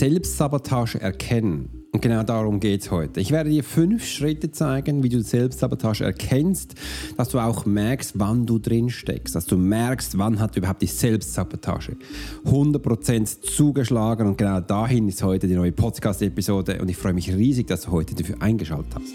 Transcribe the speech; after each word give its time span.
Selbstsabotage 0.00 0.98
erkennen. 0.98 1.68
Und 1.92 2.00
genau 2.00 2.22
darum 2.22 2.58
geht 2.58 2.80
es 2.80 2.90
heute. 2.90 3.20
Ich 3.20 3.32
werde 3.32 3.50
dir 3.50 3.62
fünf 3.62 4.02
Schritte 4.02 4.50
zeigen, 4.50 5.02
wie 5.02 5.10
du 5.10 5.22
Selbstsabotage 5.22 6.04
erkennst, 6.04 6.74
dass 7.18 7.28
du 7.28 7.38
auch 7.38 7.66
merkst, 7.66 8.18
wann 8.18 8.46
du 8.46 8.58
drin 8.58 8.88
steckst, 8.88 9.34
dass 9.34 9.44
du 9.44 9.58
merkst, 9.58 10.16
wann 10.16 10.40
hat 10.40 10.56
überhaupt 10.56 10.80
die 10.80 10.86
Selbstsabotage 10.86 11.98
100% 12.46 13.42
zugeschlagen. 13.42 14.26
Und 14.26 14.38
genau 14.38 14.60
dahin 14.60 15.06
ist 15.06 15.22
heute 15.22 15.46
die 15.46 15.54
neue 15.54 15.72
Podcast-Episode. 15.72 16.80
Und 16.80 16.88
ich 16.88 16.96
freue 16.96 17.12
mich 17.12 17.30
riesig, 17.30 17.66
dass 17.66 17.82
du 17.82 17.90
heute 17.90 18.14
dafür 18.14 18.40
eingeschaltet 18.40 18.94
hast. 18.94 19.12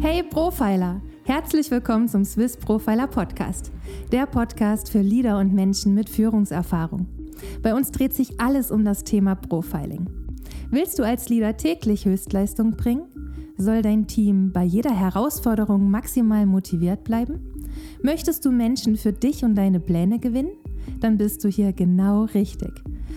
Hey 0.00 0.24
Profiler! 0.24 1.00
Herzlich 1.24 1.70
willkommen 1.70 2.08
zum 2.08 2.24
Swiss 2.24 2.56
Profiler 2.56 3.06
Podcast, 3.06 3.70
der 4.10 4.26
Podcast 4.26 4.90
für 4.90 5.02
Leader 5.02 5.38
und 5.38 5.54
Menschen 5.54 5.94
mit 5.94 6.10
Führungserfahrung. 6.10 7.21
Bei 7.62 7.74
uns 7.74 7.90
dreht 7.90 8.14
sich 8.14 8.40
alles 8.40 8.70
um 8.70 8.84
das 8.84 9.04
Thema 9.04 9.34
Profiling. 9.34 10.06
Willst 10.70 10.98
du 10.98 11.02
als 11.02 11.28
Leader 11.28 11.56
täglich 11.56 12.06
Höchstleistung 12.06 12.72
bringen? 12.72 13.02
Soll 13.58 13.82
dein 13.82 14.06
Team 14.06 14.52
bei 14.52 14.64
jeder 14.64 14.98
Herausforderung 14.98 15.90
maximal 15.90 16.46
motiviert 16.46 17.04
bleiben? 17.04 17.40
Möchtest 18.02 18.44
du 18.44 18.50
Menschen 18.50 18.96
für 18.96 19.12
dich 19.12 19.44
und 19.44 19.54
deine 19.54 19.80
Pläne 19.80 20.18
gewinnen? 20.18 20.52
Dann 21.00 21.18
bist 21.18 21.44
du 21.44 21.48
hier 21.48 21.72
genau 21.72 22.24
richtig. 22.24 22.72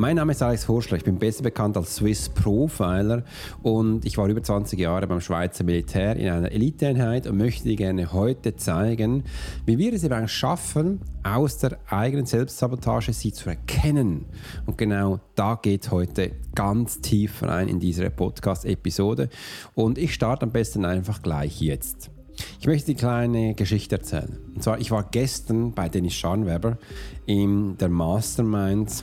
Mein 0.00 0.14
Name 0.14 0.30
ist 0.30 0.44
Alex 0.44 0.68
Horschler, 0.68 0.96
ich 0.98 1.02
bin 1.02 1.18
besser 1.18 1.42
bekannt 1.42 1.76
als 1.76 1.96
Swiss 1.96 2.28
Profiler 2.28 3.24
und 3.64 4.04
ich 4.04 4.16
war 4.16 4.28
über 4.28 4.40
20 4.40 4.78
Jahre 4.78 5.08
beim 5.08 5.20
Schweizer 5.20 5.64
Militär 5.64 6.14
in 6.14 6.28
einer 6.28 6.52
Eliteeinheit 6.52 7.26
und 7.26 7.36
möchte 7.36 7.64
dir 7.64 7.74
gerne 7.74 8.12
heute 8.12 8.54
zeigen, 8.54 9.24
wie 9.66 9.76
wir 9.76 9.92
es 9.92 10.04
eben 10.04 10.28
schaffen, 10.28 11.00
aus 11.24 11.58
der 11.58 11.78
eigenen 11.88 12.26
Selbstsabotage 12.26 13.12
sie 13.12 13.32
zu 13.32 13.48
erkennen. 13.48 14.26
Und 14.66 14.78
genau 14.78 15.18
da 15.34 15.58
geht 15.60 15.90
heute 15.90 16.30
ganz 16.54 17.00
tief 17.00 17.42
rein 17.42 17.66
in 17.66 17.80
diese 17.80 18.08
Podcast-Episode 18.08 19.28
und 19.74 19.98
ich 19.98 20.14
starte 20.14 20.44
am 20.44 20.52
besten 20.52 20.84
einfach 20.84 21.22
gleich 21.22 21.60
jetzt. 21.60 22.12
Ich 22.60 22.68
möchte 22.68 22.92
die 22.92 22.94
kleine 22.94 23.54
Geschichte 23.54 23.96
erzählen. 23.96 24.38
Und 24.54 24.62
zwar, 24.62 24.78
ich 24.78 24.92
war 24.92 25.02
gestern 25.10 25.72
bei 25.72 25.88
Dennis 25.88 26.14
Scharnweber 26.14 26.78
in 27.26 27.76
der 27.78 27.88
Mastermind 27.88 29.02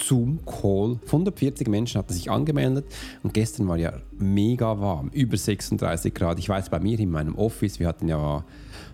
Zoom-Call. 0.00 0.98
140 1.06 1.68
Menschen 1.68 1.98
hatten 1.98 2.12
sich 2.12 2.30
angemeldet 2.30 2.86
und 3.22 3.34
gestern 3.34 3.68
war 3.68 3.76
ja 3.76 3.92
mega 4.18 4.80
warm, 4.80 5.10
über 5.12 5.36
36 5.36 6.14
Grad. 6.14 6.38
Ich 6.38 6.48
weiß, 6.48 6.70
bei 6.70 6.80
mir 6.80 6.98
in 6.98 7.10
meinem 7.10 7.34
Office, 7.36 7.78
wir 7.78 7.88
hatten 7.88 8.08
ja 8.08 8.44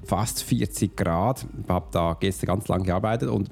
fast 0.05 0.43
40 0.43 0.97
Grad. 0.97 1.47
Ich 1.63 1.69
habe 1.69 1.87
da 1.93 2.17
gestern 2.19 2.47
ganz 2.47 2.69
lange 2.69 2.85
gearbeitet 2.85 3.29
und 3.29 3.51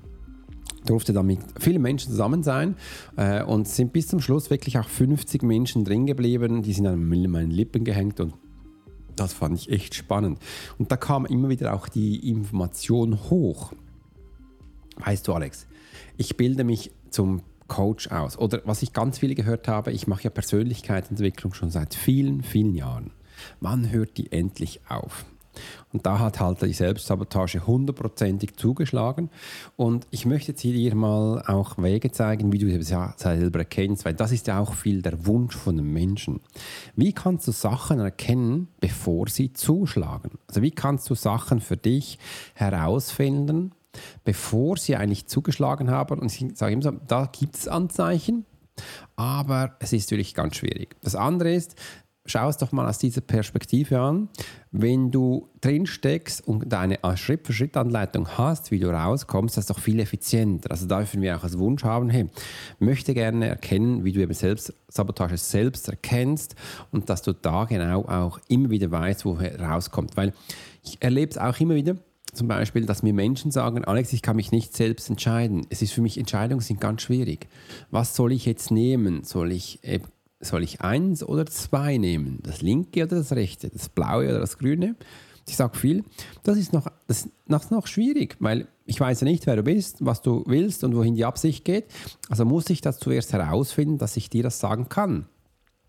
durfte 0.86 1.12
dann 1.12 1.26
mit 1.26 1.40
vielen 1.58 1.82
Menschen 1.82 2.10
zusammen 2.10 2.42
sein 2.42 2.76
äh, 3.16 3.42
und 3.42 3.68
sind 3.68 3.92
bis 3.92 4.08
zum 4.08 4.20
Schluss 4.20 4.50
wirklich 4.50 4.78
auch 4.78 4.88
50 4.88 5.42
Menschen 5.42 5.84
drin 5.84 6.06
geblieben. 6.06 6.62
Die 6.62 6.72
sind 6.72 6.86
an 6.86 7.02
meinen 7.08 7.50
Lippen 7.50 7.84
gehängt 7.84 8.20
und 8.20 8.34
das 9.16 9.32
fand 9.32 9.58
ich 9.58 9.70
echt 9.70 9.94
spannend. 9.94 10.38
Und 10.78 10.90
da 10.90 10.96
kam 10.96 11.26
immer 11.26 11.48
wieder 11.48 11.74
auch 11.74 11.88
die 11.88 12.28
Information 12.28 13.30
hoch. 13.30 13.72
Weißt 14.96 15.26
du, 15.26 15.32
Alex, 15.32 15.66
ich 16.16 16.36
bilde 16.36 16.64
mich 16.64 16.90
zum 17.10 17.42
Coach 17.68 18.08
aus. 18.10 18.38
Oder 18.38 18.60
was 18.64 18.82
ich 18.82 18.92
ganz 18.92 19.18
viele 19.18 19.34
gehört 19.34 19.68
habe, 19.68 19.92
ich 19.92 20.06
mache 20.06 20.24
ja 20.24 20.30
Persönlichkeitsentwicklung 20.30 21.54
schon 21.54 21.70
seit 21.70 21.94
vielen, 21.94 22.42
vielen 22.42 22.74
Jahren. 22.74 23.10
Wann 23.60 23.90
hört 23.90 24.16
die 24.16 24.32
endlich 24.32 24.80
auf? 24.88 25.24
Und 25.92 26.06
da 26.06 26.18
hat 26.18 26.40
halt 26.40 26.62
die 26.62 26.72
Selbstsabotage 26.72 27.66
hundertprozentig 27.66 28.56
zugeschlagen. 28.56 29.30
Und 29.76 30.06
ich 30.10 30.26
möchte 30.26 30.52
jetzt 30.52 30.62
hier 30.62 30.94
mal 30.94 31.42
auch 31.46 31.78
Wege 31.78 32.10
zeigen, 32.10 32.52
wie 32.52 32.58
du 32.58 32.68
es 32.68 32.88
selber 32.88 33.58
erkennst, 33.60 34.04
weil 34.04 34.14
das 34.14 34.32
ist 34.32 34.46
ja 34.46 34.58
auch 34.58 34.74
viel 34.74 35.02
der 35.02 35.26
Wunsch 35.26 35.54
von 35.54 35.76
den 35.76 35.92
Menschen. 35.92 36.40
Wie 36.96 37.12
kannst 37.12 37.46
du 37.46 37.52
Sachen 37.52 38.00
erkennen, 38.00 38.68
bevor 38.80 39.28
sie 39.28 39.52
zuschlagen? 39.52 40.32
Also 40.48 40.62
wie 40.62 40.72
kannst 40.72 41.08
du 41.10 41.14
Sachen 41.14 41.60
für 41.60 41.76
dich 41.76 42.18
herausfinden, 42.54 43.72
bevor 44.24 44.76
sie 44.76 44.96
eigentlich 44.96 45.26
zugeschlagen 45.26 45.90
haben. 45.90 46.18
Und 46.18 46.32
ich 46.32 46.56
sage 46.56 46.72
immer 46.72 46.82
so, 46.82 46.92
da 47.06 47.26
gibt 47.26 47.56
es 47.56 47.68
Anzeichen, 47.68 48.44
aber 49.16 49.76
es 49.80 49.92
ist 49.92 50.10
natürlich 50.10 50.34
ganz 50.34 50.56
schwierig. 50.56 50.96
Das 51.02 51.14
andere 51.14 51.52
ist, 51.52 51.76
schau 52.26 52.48
es 52.48 52.56
doch 52.56 52.72
mal 52.72 52.88
aus 52.88 52.98
dieser 52.98 53.20
Perspektive 53.20 54.00
an. 54.00 54.28
Wenn 54.70 55.10
du 55.10 55.48
drin 55.60 55.86
steckst 55.86 56.46
und 56.46 56.72
eine 56.72 56.98
Schritt-für-Schritt-Anleitung 57.16 58.28
hast, 58.38 58.70
wie 58.70 58.78
du 58.78 58.88
rauskommst, 58.88 59.56
das 59.56 59.64
ist 59.64 59.70
doch 59.70 59.78
viel 59.78 60.00
effizienter. 60.00 60.70
Also 60.70 60.86
dürfen 60.86 61.20
wir 61.20 61.36
auch 61.36 61.44
als 61.44 61.58
Wunsch 61.58 61.84
haben, 61.84 62.08
hey, 62.08 62.26
möchte 62.78 63.14
gerne 63.14 63.48
erkennen, 63.48 64.04
wie 64.04 64.12
du 64.12 64.20
eben 64.20 64.32
selbst 64.32 64.72
Sabotage 64.88 65.36
selbst 65.36 65.88
erkennst 65.88 66.54
und 66.90 67.10
dass 67.10 67.22
du 67.22 67.32
da 67.32 67.64
genau 67.64 68.04
auch 68.06 68.40
immer 68.48 68.70
wieder 68.70 68.90
weißt, 68.90 69.24
wo 69.24 69.38
rauskommt. 69.60 70.16
Weil 70.16 70.32
ich 70.82 71.00
erlebe 71.00 71.30
es 71.30 71.38
auch 71.38 71.58
immer 71.60 71.74
wieder, 71.74 71.96
zum 72.34 72.48
Beispiel, 72.48 72.86
dass 72.86 73.02
mir 73.02 73.14
Menschen 73.14 73.50
sagen, 73.50 73.84
Alex, 73.84 74.12
ich 74.12 74.22
kann 74.22 74.36
mich 74.36 74.52
nicht 74.52 74.76
selbst 74.76 75.08
entscheiden. 75.08 75.66
Es 75.70 75.82
ist 75.82 75.92
für 75.92 76.02
mich, 76.02 76.18
Entscheidungen 76.18 76.60
sind 76.60 76.80
ganz 76.80 77.02
schwierig. 77.02 77.48
Was 77.90 78.14
soll 78.14 78.32
ich 78.32 78.44
jetzt 78.46 78.70
nehmen? 78.70 79.24
Soll 79.24 79.52
ich, 79.52 79.78
äh, 79.82 80.00
soll 80.40 80.62
ich 80.62 80.80
eins 80.80 81.22
oder 81.22 81.46
zwei 81.46 81.96
nehmen? 81.96 82.40
Das 82.42 82.62
linke 82.62 83.04
oder 83.04 83.16
das 83.16 83.32
rechte? 83.32 83.70
Das 83.70 83.88
blaue 83.88 84.28
oder 84.28 84.40
das 84.40 84.58
grüne? 84.58 84.96
Ich 85.46 85.56
sage 85.56 85.76
viel, 85.76 86.04
das 86.42 86.56
ist 86.56 86.72
noch, 86.72 86.88
das 87.06 87.26
ist 87.26 87.70
noch 87.70 87.86
schwierig, 87.86 88.36
weil 88.40 88.66
ich 88.86 88.98
weiß 88.98 89.20
ja 89.20 89.26
nicht, 89.26 89.46
wer 89.46 89.56
du 89.56 89.62
bist, 89.62 89.98
was 90.00 90.22
du 90.22 90.42
willst 90.46 90.84
und 90.84 90.94
wohin 90.96 91.14
die 91.14 91.24
Absicht 91.24 91.64
geht. 91.64 91.84
Also 92.28 92.44
muss 92.44 92.70
ich 92.70 92.80
das 92.80 92.98
zuerst 92.98 93.32
herausfinden, 93.32 93.98
dass 93.98 94.16
ich 94.16 94.30
dir 94.30 94.42
das 94.42 94.58
sagen 94.58 94.88
kann. 94.88 95.26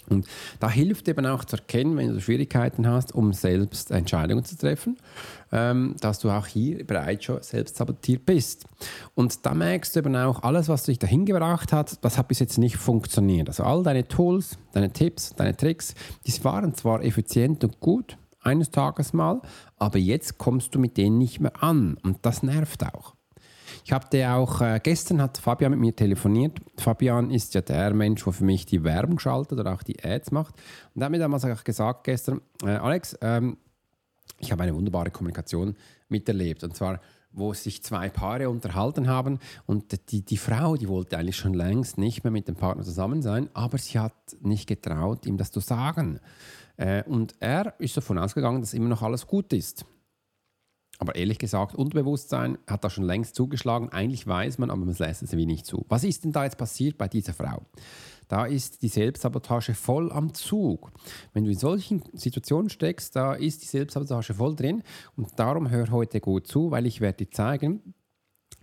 Und 0.09 0.27
da 0.59 0.69
hilft 0.69 1.07
eben 1.07 1.25
auch 1.25 1.45
zu 1.45 1.57
erkennen, 1.57 1.97
wenn 1.97 2.13
du 2.13 2.21
Schwierigkeiten 2.21 2.87
hast, 2.87 3.13
um 3.13 3.33
selbst 3.33 3.91
Entscheidungen 3.91 4.45
zu 4.45 4.57
treffen, 4.57 4.97
ähm, 5.51 5.95
dass 5.99 6.19
du 6.19 6.29
auch 6.29 6.47
hier 6.47 6.85
bereits 6.85 7.25
schon 7.25 7.41
selbst 7.41 7.77
sabotiert 7.77 8.25
bist. 8.25 8.65
Und 9.15 9.45
da 9.45 9.53
merkst 9.53 9.95
du 9.95 9.99
eben 9.99 10.15
auch, 10.15 10.43
alles, 10.43 10.69
was 10.69 10.83
dich 10.83 10.99
dahin 10.99 11.25
gebracht 11.25 11.73
hat, 11.73 12.03
das 12.03 12.17
hat 12.17 12.27
bis 12.27 12.39
jetzt 12.39 12.57
nicht 12.57 12.77
funktioniert. 12.77 13.47
Also 13.47 13.63
all 13.63 13.83
deine 13.83 14.07
Tools, 14.07 14.57
deine 14.73 14.91
Tipps, 14.91 15.33
deine 15.35 15.55
Tricks, 15.55 15.95
die 16.25 16.43
waren 16.43 16.73
zwar 16.75 17.03
effizient 17.03 17.63
und 17.63 17.79
gut, 17.79 18.17
eines 18.45 18.69
Tages 18.69 19.13
mal, 19.13 19.41
aber 19.77 19.97
jetzt 19.97 20.37
kommst 20.37 20.75
du 20.75 20.79
mit 20.79 20.97
denen 20.97 21.17
nicht 21.17 21.39
mehr 21.39 21.63
an. 21.63 21.97
Und 22.03 22.25
das 22.25 22.43
nervt 22.43 22.83
auch. 22.83 23.14
Ich 23.85 23.91
habe 23.91 24.31
auch, 24.31 24.61
äh, 24.61 24.79
gestern 24.81 25.21
hat 25.21 25.37
Fabian 25.37 25.69
mit 25.69 25.79
mir 25.79 25.95
telefoniert. 25.95 26.59
Fabian 26.75 27.29
ist 27.29 27.53
ja 27.53 27.61
der 27.61 27.93
Mensch, 27.93 28.23
der 28.23 28.33
für 28.33 28.43
mich 28.43 28.65
die 28.65 28.83
Werbung 28.83 29.19
schaltet 29.19 29.59
oder 29.59 29.71
auch 29.71 29.83
die 29.83 30.03
Ads 30.03 30.31
macht. 30.31 30.55
Und 30.95 31.03
er 31.03 31.05
hat 31.05 31.11
mir 31.11 31.19
damals 31.19 31.45
auch 31.45 31.63
gesagt 31.63 32.03
gestern, 32.03 32.41
äh, 32.63 32.69
Alex, 32.71 33.15
ähm, 33.21 33.57
ich 34.39 34.51
habe 34.51 34.63
eine 34.63 34.73
wunderbare 34.73 35.11
Kommunikation 35.11 35.75
miterlebt. 36.09 36.63
Und 36.63 36.75
zwar, 36.75 36.99
wo 37.31 37.53
sich 37.53 37.83
zwei 37.83 38.09
Paare 38.09 38.49
unterhalten 38.49 39.07
haben 39.07 39.37
und 39.67 40.11
die, 40.11 40.25
die 40.25 40.37
Frau, 40.37 40.77
die 40.77 40.89
wollte 40.89 41.19
eigentlich 41.19 41.37
schon 41.37 41.53
längst 41.53 41.99
nicht 41.99 42.23
mehr 42.23 42.31
mit 42.31 42.47
dem 42.47 42.55
Partner 42.55 42.83
zusammen 42.83 43.21
sein, 43.21 43.51
aber 43.53 43.77
sie 43.77 43.99
hat 43.99 44.15
nicht 44.41 44.65
getraut, 44.65 45.27
ihm 45.27 45.37
das 45.37 45.51
zu 45.51 45.59
sagen. 45.59 46.19
Äh, 46.77 47.03
und 47.03 47.35
er 47.39 47.79
ist 47.79 47.95
davon 47.95 48.17
ausgegangen, 48.17 48.61
dass 48.61 48.73
immer 48.73 48.89
noch 48.89 49.03
alles 49.03 49.27
gut 49.27 49.53
ist. 49.53 49.85
Aber 50.97 51.15
ehrlich 51.15 51.39
gesagt, 51.39 51.75
Unterbewusstsein 51.75 52.57
hat 52.67 52.83
da 52.83 52.89
schon 52.89 53.03
längst 53.03 53.35
zugeschlagen. 53.35 53.89
Eigentlich 53.89 54.25
weiß 54.25 54.57
man, 54.57 54.69
aber 54.69 54.85
man 54.85 54.95
lässt 54.95 55.23
es 55.23 55.35
wie 55.35 55.45
nicht 55.45 55.65
zu. 55.65 55.85
Was 55.89 56.03
ist 56.03 56.23
denn 56.23 56.31
da 56.31 56.45
jetzt 56.45 56.57
passiert 56.57 56.97
bei 56.97 57.07
dieser 57.07 57.33
Frau? 57.33 57.63
Da 58.27 58.45
ist 58.45 58.81
die 58.81 58.87
Selbstsabotage 58.87 59.73
voll 59.73 60.11
am 60.11 60.33
Zug. 60.33 60.91
Wenn 61.33 61.43
du 61.43 61.51
in 61.51 61.57
solchen 61.57 62.01
Situationen 62.13 62.69
steckst, 62.69 63.15
da 63.15 63.33
ist 63.33 63.61
die 63.61 63.67
Selbstsabotage 63.67 64.33
voll 64.33 64.55
drin. 64.55 64.83
Und 65.15 65.37
darum 65.37 65.69
hör 65.69 65.91
heute 65.91 66.19
gut 66.21 66.47
zu, 66.47 66.71
weil 66.71 66.85
ich 66.85 67.01
werde 67.01 67.25
dir 67.25 67.31
zeigen, 67.31 67.93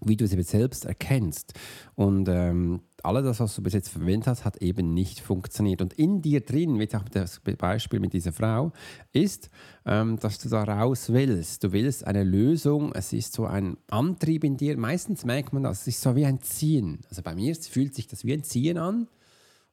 wie 0.04 0.16
du 0.16 0.26
sie 0.26 0.42
selbst 0.42 0.84
erkennst. 0.84 1.54
Und 1.94 2.28
ähm, 2.28 2.80
alles 3.02 3.24
das, 3.24 3.40
was 3.40 3.56
du 3.56 3.62
bis 3.62 3.72
jetzt 3.72 3.88
verwendet 3.88 4.26
hast, 4.26 4.44
hat 4.44 4.58
eben 4.58 4.94
nicht 4.94 5.20
funktioniert. 5.20 5.82
Und 5.82 5.92
in 5.94 6.22
dir 6.22 6.40
drin, 6.40 6.78
wie 6.78 6.94
auch 6.94 7.08
das 7.08 7.40
Beispiel 7.40 8.00
mit 8.00 8.12
dieser 8.12 8.32
Frau, 8.32 8.72
ist, 9.12 9.50
ähm, 9.86 10.18
dass 10.18 10.38
du 10.38 10.48
da 10.48 10.62
raus 10.64 11.12
willst. 11.12 11.64
Du 11.64 11.72
willst 11.72 12.06
eine 12.06 12.24
Lösung. 12.24 12.92
Es 12.94 13.12
ist 13.12 13.32
so 13.32 13.46
ein 13.46 13.76
Antrieb 13.90 14.44
in 14.44 14.56
dir. 14.56 14.76
Meistens 14.76 15.24
merkt 15.24 15.52
man 15.52 15.64
das. 15.64 15.82
Es 15.82 15.88
ist 15.88 16.02
so 16.02 16.14
wie 16.16 16.26
ein 16.26 16.40
Ziehen. 16.40 17.00
Also 17.08 17.22
bei 17.22 17.34
mir 17.34 17.54
fühlt 17.54 17.94
sich 17.94 18.06
das 18.06 18.24
wie 18.24 18.32
ein 18.32 18.44
Ziehen 18.44 18.78
an. 18.78 19.08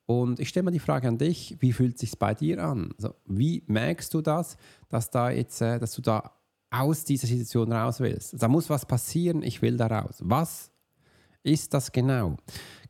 Und 0.05 0.39
ich 0.39 0.49
stelle 0.49 0.63
mal 0.63 0.71
die 0.71 0.79
Frage 0.79 1.07
an 1.07 1.19
dich: 1.19 1.55
Wie 1.59 1.71
fühlt 1.71 1.93
es 1.93 1.99
sich 2.01 2.17
bei 2.17 2.33
dir 2.33 2.63
an? 2.63 2.93
Also, 2.97 3.13
wie 3.27 3.61
merkst 3.67 4.11
du 4.11 4.21
das, 4.21 4.57
dass 4.89 5.11
da 5.11 5.29
jetzt, 5.29 5.61
äh, 5.61 5.77
dass 5.77 5.93
du 5.93 6.01
da 6.01 6.31
aus 6.71 7.03
dieser 7.03 7.27
Situation 7.27 7.71
raus 7.71 7.99
willst? 7.99 8.41
Da 8.41 8.47
muss 8.47 8.69
was 8.69 8.85
passieren. 8.85 9.43
Ich 9.43 9.61
will 9.61 9.77
da 9.77 9.87
raus. 9.87 10.17
Was 10.19 10.71
ist 11.43 11.73
das 11.73 11.91
genau? 11.91 12.37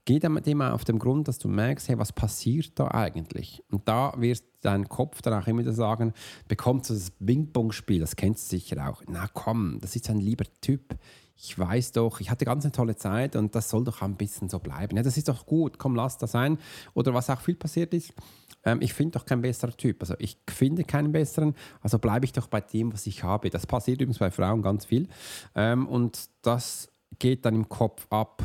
Geh 0.05 0.19
dem 0.19 0.61
auf 0.61 0.85
den 0.85 0.97
Grund, 0.97 1.27
dass 1.27 1.37
du 1.37 1.47
merkst, 1.47 1.87
hey, 1.89 1.99
was 1.99 2.11
passiert 2.13 2.71
da 2.79 2.87
eigentlich? 2.89 3.63
Und 3.69 3.87
da 3.87 4.13
wird 4.17 4.43
dein 4.61 4.89
Kopf 4.89 5.21
dann 5.21 5.39
auch 5.39 5.45
immer 5.45 5.59
wieder 5.59 5.73
sagen, 5.73 6.13
bekommst 6.47 6.89
du 6.89 6.95
das 6.95 7.11
Ping-Pong-Spiel, 7.11 7.99
das 7.99 8.15
kennst 8.15 8.51
du 8.51 8.57
sicher 8.57 8.89
auch. 8.89 9.03
Na 9.07 9.27
komm, 9.31 9.77
das 9.81 9.95
ist 9.95 10.09
ein 10.09 10.19
lieber 10.19 10.45
Typ. 10.61 10.97
Ich 11.41 11.57
weiß 11.57 11.93
doch, 11.93 12.19
ich 12.19 12.29
hatte 12.29 12.43
ganz 12.43 12.65
eine 12.65 12.73
tolle 12.73 12.97
Zeit 12.97 13.37
und 13.37 13.55
das 13.55 13.69
soll 13.69 13.85
doch 13.85 14.01
ein 14.01 14.17
bisschen 14.17 14.49
so 14.49 14.59
bleiben. 14.59 14.97
Ja, 14.97 15.03
das 15.03 15.15
ist 15.15 15.29
doch 15.29 15.45
gut, 15.45 15.77
komm, 15.79 15.95
lass 15.95 16.17
das 16.17 16.33
sein. 16.33 16.57
Oder 16.93 17.13
was 17.13 17.29
auch 17.29 17.39
viel 17.39 17.55
passiert 17.55 17.93
ist, 17.93 18.13
ähm, 18.65 18.81
ich 18.81 18.93
finde 18.93 19.17
doch 19.17 19.25
kein 19.25 19.41
besserer 19.41 19.71
Typ. 19.71 20.01
Also 20.01 20.15
ich 20.19 20.37
finde 20.49 20.83
keinen 20.83 21.13
besseren, 21.13 21.55
also 21.81 21.97
bleibe 21.97 22.25
ich 22.25 22.33
doch 22.33 22.47
bei 22.47 22.59
dem, 22.59 22.91
was 22.91 23.07
ich 23.07 23.23
habe. 23.23 23.49
Das 23.49 23.65
passiert 23.65 24.01
übrigens 24.01 24.19
bei 24.19 24.31
Frauen 24.31 24.61
ganz 24.61 24.83
viel. 24.83 25.07
Ähm, 25.55 25.87
und 25.87 26.29
das 26.41 26.91
geht 27.19 27.45
dann 27.45 27.55
im 27.55 27.69
Kopf 27.69 28.05
ab. 28.09 28.43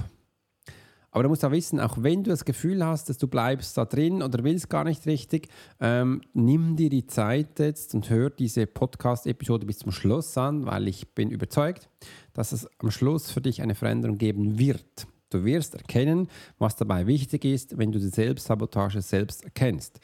Aber 1.14 1.22
du 1.22 1.28
musst 1.28 1.44
auch 1.44 1.52
wissen, 1.52 1.78
auch 1.78 1.96
wenn 2.00 2.24
du 2.24 2.30
das 2.30 2.44
Gefühl 2.44 2.84
hast, 2.84 3.08
dass 3.08 3.18
du 3.18 3.28
bleibst 3.28 3.78
da 3.78 3.84
drin 3.84 4.20
oder 4.20 4.42
willst 4.42 4.68
gar 4.68 4.82
nicht 4.82 5.06
richtig, 5.06 5.46
ähm, 5.78 6.22
nimm 6.32 6.74
dir 6.74 6.90
die 6.90 7.06
Zeit 7.06 7.60
jetzt 7.60 7.94
und 7.94 8.10
hör 8.10 8.30
diese 8.30 8.66
Podcast-Episode 8.66 9.64
bis 9.64 9.78
zum 9.78 9.92
Schluss 9.92 10.36
an, 10.36 10.66
weil 10.66 10.88
ich 10.88 11.14
bin 11.14 11.30
überzeugt, 11.30 11.88
dass 12.32 12.50
es 12.50 12.68
am 12.80 12.90
Schluss 12.90 13.30
für 13.30 13.40
dich 13.40 13.62
eine 13.62 13.76
Veränderung 13.76 14.18
geben 14.18 14.58
wird. 14.58 15.06
Du 15.30 15.44
wirst 15.44 15.76
erkennen, 15.76 16.26
was 16.58 16.74
dabei 16.74 17.06
wichtig 17.06 17.44
ist, 17.44 17.78
wenn 17.78 17.92
du 17.92 18.00
die 18.00 18.08
Selbstsabotage 18.08 19.00
selbst 19.00 19.44
erkennst. 19.44 20.00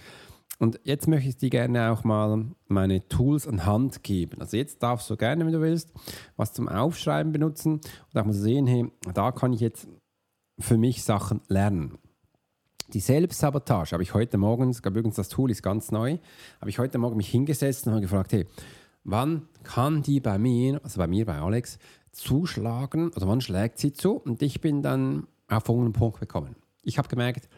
Und 0.61 0.79
jetzt 0.85 1.09
möchte 1.09 1.29
ich 1.31 1.37
dir 1.39 1.51
gerne 1.51 1.91
auch 1.91 2.05
mal 2.05 2.45
meine 2.69 3.09
Tools 3.09 3.49
an 3.49 3.67
Hand 3.67 4.05
geben. 4.05 4.41
Also 4.41 4.57
jetzt 4.57 4.81
darfst 4.81 5.11
du 5.11 5.17
gerne, 5.17 5.45
wenn 5.45 5.55
du 5.55 5.61
willst, 5.61 5.91
was 6.37 6.53
zum 6.53 6.69
Aufschreiben 6.69 7.33
benutzen 7.33 7.81
und 8.13 8.21
auch 8.21 8.27
mal 8.27 8.33
sehen, 8.33 8.69
hey, 8.69 8.87
da 9.13 9.33
kann 9.33 9.53
ich 9.53 9.61
jetzt 9.61 9.89
für 10.61 10.79
mich 10.79 11.03
Sachen 11.03 11.41
lernen. 11.49 11.99
Die 12.93 13.01
Selbstsabotage 13.01 13.93
habe 13.93 14.03
ich 14.03 14.15
heute 14.15 14.37
Morgen, 14.37 14.71
es 14.71 14.83
gab 14.83 14.97
übrigens 14.97 15.17
das 15.17 15.29
Tool 15.29 15.51
ist 15.51 15.63
ganz 15.63 15.93
neu, 15.93 16.19
habe 16.61 16.71
ich 16.71 16.79
heute 16.79 16.99
Morgen 16.99 17.17
mich 17.17 17.29
hingesetzt 17.29 17.87
und 17.87 17.93
habe 17.93 18.03
gefragt, 18.03 18.33
hey, 18.33 18.47
wann 19.05 19.49
kann 19.63 20.03
die 20.03 20.21
bei 20.21 20.39
mir, 20.39 20.81
also 20.83 20.99
bei 20.99 21.07
mir, 21.07 21.25
bei 21.25 21.39
Alex, 21.39 21.79
zuschlagen 22.13 23.11
oder 23.11 23.29
wann 23.29 23.41
schlägt 23.41 23.79
sie 23.79 23.93
zu? 23.93 24.15
Und 24.15 24.43
ich 24.43 24.61
bin 24.61 24.83
dann 24.83 25.29
auf 25.49 25.65
folgenden 25.65 25.93
Punkt 25.93 26.19
gekommen. 26.19 26.57
Ich 26.83 26.99
habe 26.99 27.09
gemerkt, 27.09 27.49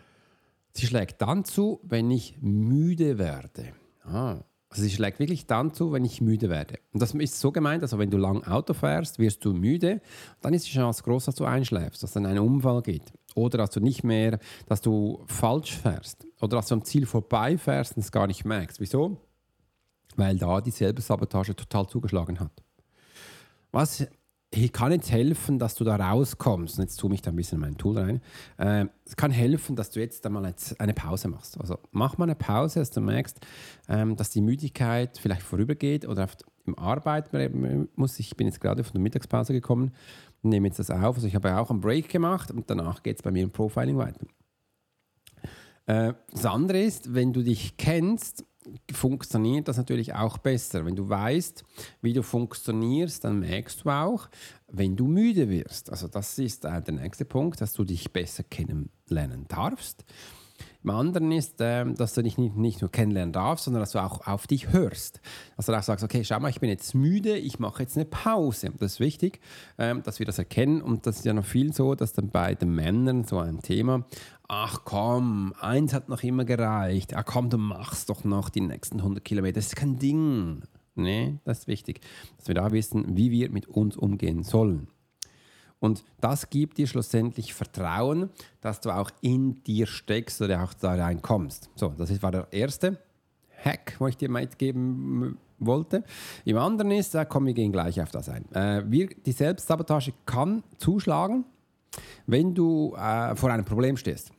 sie 0.72 0.87
schlägt 0.87 1.22
dann 1.22 1.44
zu, 1.44 1.81
wenn 1.82 2.10
ich 2.10 2.37
müde 2.40 3.19
werde. 3.19 3.72
Ah, 4.04 4.40
also 4.73 4.85
sie 4.85 4.91
schlägt 4.91 5.19
wirklich 5.19 5.47
dann 5.47 5.75
zu, 5.75 5.93
wenn 5.93 6.03
ich 6.03 6.23
müde 6.23 6.49
werde. 6.49 6.79
Und 6.95 7.03
das 7.03 7.13
ist 7.13 7.39
so 7.39 7.53
gemeint, 7.53 7.83
also 7.83 7.99
wenn 7.99 8.09
du 8.09 8.17
lang 8.17 8.43
Auto 8.45 8.73
fährst, 8.73 9.19
wirst 9.19 9.45
du 9.45 9.53
müde, 9.53 10.01
dann 10.41 10.55
ist 10.55 10.67
die 10.67 10.73
Chance 10.73 11.03
groß, 11.03 11.27
dass 11.27 11.35
du 11.35 11.45
einschläfst, 11.45 12.03
dass 12.03 12.13
dann 12.13 12.25
ein 12.25 12.39
Unfall 12.39 12.81
geht. 12.81 13.13
Oder 13.35 13.59
dass 13.59 13.69
du 13.69 13.81
nicht 13.81 14.03
mehr, 14.03 14.39
dass 14.67 14.81
du 14.81 15.23
falsch 15.27 15.77
fährst. 15.77 16.27
Oder 16.41 16.57
dass 16.57 16.69
du 16.69 16.75
am 16.77 16.85
Ziel 16.87 17.05
vorbeifährst 17.05 17.99
und 17.99 18.03
es 18.03 18.11
gar 18.11 18.27
nicht 18.27 18.47
merkst. 18.47 18.81
Wieso? 18.81 19.19
Weil 20.17 20.39
da 20.39 20.63
dieselbe 20.63 21.03
Sabotage 21.03 21.55
total 21.55 21.87
zugeschlagen 21.87 22.41
hat. 22.41 22.63
Was 23.73 24.07
ich 24.54 24.72
kann 24.72 24.93
jetzt 24.93 25.10
helfen, 25.10 25.58
dass 25.58 25.75
du 25.75 25.84
da 25.84 25.96
rauskommst. 25.96 26.78
Und 26.78 26.84
jetzt 26.84 26.96
tue 26.96 27.12
ich 27.14 27.22
da 27.22 27.31
ein 27.31 27.37
bisschen 27.37 27.56
in 27.56 27.60
mein 27.60 27.78
Tool 27.78 27.99
rein. 27.99 28.20
Äh, 28.58 28.87
es 29.06 29.16
kann 29.16 29.31
helfen, 29.31 29.76
dass 29.76 29.90
du 29.90 30.00
jetzt 30.00 30.26
einmal 30.26 30.54
eine 30.78 30.94
Pause 30.94 31.28
machst. 31.28 31.58
Also 31.58 31.78
mach 31.90 32.19
mal 32.19 32.25
eine 32.25 32.34
Pause, 32.34 32.81
dass 32.81 32.90
du 32.90 33.00
merkst, 33.00 33.40
ähm, 33.88 34.16
dass 34.16 34.31
die 34.31 34.43
Müdigkeit 34.43 35.16
vielleicht 35.19 35.43
vorübergeht 35.43 36.06
oder 36.06 36.28
im 36.66 36.78
Arbeit 36.78 37.31
muss. 37.96 38.19
Ich 38.19 38.37
bin 38.37 38.46
jetzt 38.46 38.60
gerade 38.60 38.84
von 38.84 38.93
der 38.93 39.00
Mittagspause 39.00 39.52
gekommen 39.52 39.93
und 40.43 40.50
nehme 40.50 40.69
jetzt 40.69 40.78
das 40.78 40.90
auf. 40.90 41.16
Also 41.16 41.26
ich 41.26 41.34
habe 41.34 41.56
auch 41.56 41.70
einen 41.70 41.81
Break 41.81 42.08
gemacht 42.10 42.50
und 42.50 42.69
danach 42.69 43.02
geht 43.02 43.16
es 43.16 43.22
bei 43.22 43.31
mir 43.31 43.43
im 43.43 43.50
Profiling 43.50 43.96
weiter. 43.96 44.26
Äh, 45.87 46.12
das 46.31 46.44
andere 46.44 46.81
ist, 46.81 47.14
wenn 47.14 47.32
du 47.32 47.43
dich 47.43 47.78
kennst 47.78 48.44
funktioniert 48.93 49.69
das 49.69 49.76
natürlich 49.76 50.14
auch 50.14 50.38
besser. 50.38 50.85
Wenn 50.85 50.97
du 50.97 51.09
weißt, 51.09 51.64
wie 52.00 52.12
du 52.12 52.23
funktionierst, 52.23 53.25
dann 53.25 53.41
merkst 53.41 53.85
du 53.85 53.91
auch, 53.91 54.29
wenn 54.69 54.97
du 54.97 55.06
müde 55.06 55.49
wirst. 55.49 55.91
Also 55.91 56.09
das 56.09 56.38
ist 56.38 56.64
äh, 56.64 56.82
der 56.82 56.94
nächste 56.94 57.25
Punkt, 57.25 57.61
dass 57.61 57.73
du 57.73 57.85
dich 57.85 58.12
besser 58.12 58.43
kennenlernen 58.44 59.47
darfst. 59.49 60.05
Im 60.85 60.91
anderen 60.91 61.31
ist, 61.32 61.56
ähm, 61.61 61.94
dass 61.94 62.14
du 62.14 62.23
dich 62.23 62.38
nicht, 62.38 62.56
nicht 62.56 62.81
nur 62.81 62.91
kennenlernen 62.91 63.32
darfst, 63.32 63.64
sondern 63.64 63.82
dass 63.82 63.93
du 63.93 63.99
auch 63.99 64.26
auf 64.26 64.47
dich 64.47 64.73
hörst. 64.73 65.20
Dass 65.56 65.67
du 65.67 65.79
auch 65.79 65.82
sagst, 65.82 66.05
okay, 66.05 66.25
schau 66.25 66.41
mal, 66.41 66.49
ich 66.49 66.61
bin 66.61 66.70
jetzt 66.70 66.94
müde, 66.94 67.37
ich 67.37 67.59
mache 67.59 67.82
jetzt 67.82 67.97
eine 67.97 68.05
Pause. 68.05 68.73
Das 68.79 68.94
ist 68.94 69.00
wichtig, 69.00 69.41
ähm, 69.79 70.03
dass 70.03 70.19
wir 70.19 70.26
das 70.26 70.38
erkennen. 70.38 70.82
Und 70.82 71.06
das 71.06 71.19
ist 71.19 71.25
ja 71.25 71.32
noch 71.32 71.44
viel 71.44 71.73
so, 71.73 71.94
dass 71.94 72.12
dann 72.12 72.31
bei 72.31 72.55
den 72.55 72.75
Männern 72.75 73.25
so 73.25 73.38
ein 73.38 73.62
Thema, 73.62 74.05
ach 74.49 74.81
komm, 74.85 75.55
eins 75.61 75.93
hat 75.94 76.09
noch 76.09 76.23
immer 76.23 76.44
gereicht. 76.44 77.14
Ach 77.14 77.25
komm, 77.25 77.50
du 77.50 77.59
machst 77.59 78.09
doch 78.09 78.25
noch 78.25 78.49
die 78.49 78.61
nächsten 78.61 78.99
100 78.99 79.25
Kilometer. 79.25 79.55
Das 79.55 79.67
ist 79.67 79.76
kein 79.76 79.99
Ding. 79.99 80.62
Nee, 80.94 81.38
das 81.44 81.61
ist 81.61 81.69
wichtig, 81.69 82.00
dass 82.37 82.49
wir 82.49 82.55
da 82.55 82.70
wissen, 82.70 83.17
wie 83.17 83.31
wir 83.31 83.50
mit 83.50 83.67
uns 83.67 83.97
umgehen 83.97 84.43
sollen. 84.43 84.88
Und 85.82 86.05
das 86.20 86.49
gibt 86.49 86.79
dir 86.79 86.87
schlussendlich 86.87 87.55
Vertrauen, 87.55 88.31
dass 88.61 88.81
du 88.81 88.90
auch 88.90 89.11
in 89.20 89.64
dir 89.64 89.88
steckst 89.88 90.40
oder 90.40 90.62
auch 90.62 90.75
da 90.75 90.94
reinkommst. 90.94 91.70
So, 91.75 91.88
das 91.88 92.23
war 92.23 92.31
der 92.31 92.46
erste 92.52 92.99
Hack, 93.64 93.96
wo 93.99 94.06
ich 94.06 94.17
dir 94.17 94.31
mitgeben 94.31 95.38
wollte. 95.58 96.05
Im 96.44 96.56
anderen 96.56 96.93
ist, 96.93 97.17
da 97.17 97.25
kommen 97.25 97.46
wir 97.46 97.55
gehen 97.55 97.73
gleich 97.73 98.00
auf 98.00 98.12
das 98.12 98.29
ein. 98.29 98.44
Äh, 98.55 98.84
wir, 98.87 99.08
die 99.08 99.32
Selbstsabotage 99.32 100.12
kann 100.25 100.62
zuschlagen, 100.79 101.44
wenn 102.28 102.55
du 102.55 102.94
äh, 102.94 103.35
vor 103.35 103.50
einem 103.50 103.64
Problem 103.64 103.96
stehst. 103.96 104.31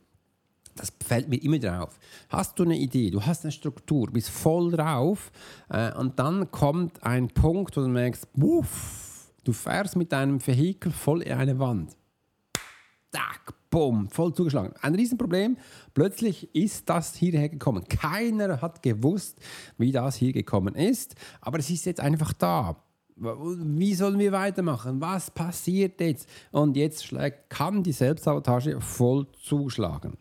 Das 0.76 0.94
fällt 1.06 1.28
mir 1.28 1.42
immer 1.42 1.58
drauf. 1.58 1.98
Hast 2.30 2.58
du 2.58 2.62
eine 2.62 2.78
Idee, 2.78 3.10
du 3.10 3.20
hast 3.20 3.44
eine 3.44 3.52
Struktur, 3.52 4.08
bist 4.10 4.30
voll 4.30 4.70
drauf 4.72 5.30
äh, 5.68 5.92
und 5.92 6.18
dann 6.18 6.50
kommt 6.50 7.02
ein 7.02 7.28
Punkt, 7.28 7.76
wo 7.76 7.82
du 7.82 7.88
merkst, 7.88 8.26
wuff, 8.32 9.03
Du 9.44 9.52
fährst 9.52 9.96
mit 9.96 10.10
deinem 10.10 10.44
Vehikel 10.44 10.90
voll 10.90 11.22
in 11.22 11.32
eine 11.32 11.58
Wand. 11.58 11.96
Zack, 13.12 13.54
bumm, 13.70 14.08
voll 14.08 14.34
zugeschlagen. 14.34 14.74
Ein 14.80 14.94
Riesenproblem. 14.94 15.56
Plötzlich 15.92 16.54
ist 16.54 16.88
das 16.88 17.14
hierher 17.14 17.48
gekommen. 17.48 17.84
Keiner 17.88 18.60
hat 18.60 18.82
gewusst, 18.82 19.38
wie 19.78 19.92
das 19.92 20.16
hier 20.16 20.32
gekommen 20.32 20.74
ist, 20.74 21.14
aber 21.40 21.58
es 21.58 21.70
ist 21.70 21.84
jetzt 21.84 22.00
einfach 22.00 22.32
da. 22.32 22.76
Wie 23.16 23.94
sollen 23.94 24.18
wir 24.18 24.32
weitermachen? 24.32 25.00
Was 25.00 25.30
passiert 25.30 26.00
jetzt? 26.00 26.28
Und 26.50 26.76
jetzt 26.76 27.06
schlägt, 27.06 27.50
kann 27.50 27.82
die 27.82 27.92
Selbstsabotage 27.92 28.80
voll 28.80 29.28
zuschlagen. 29.40 30.16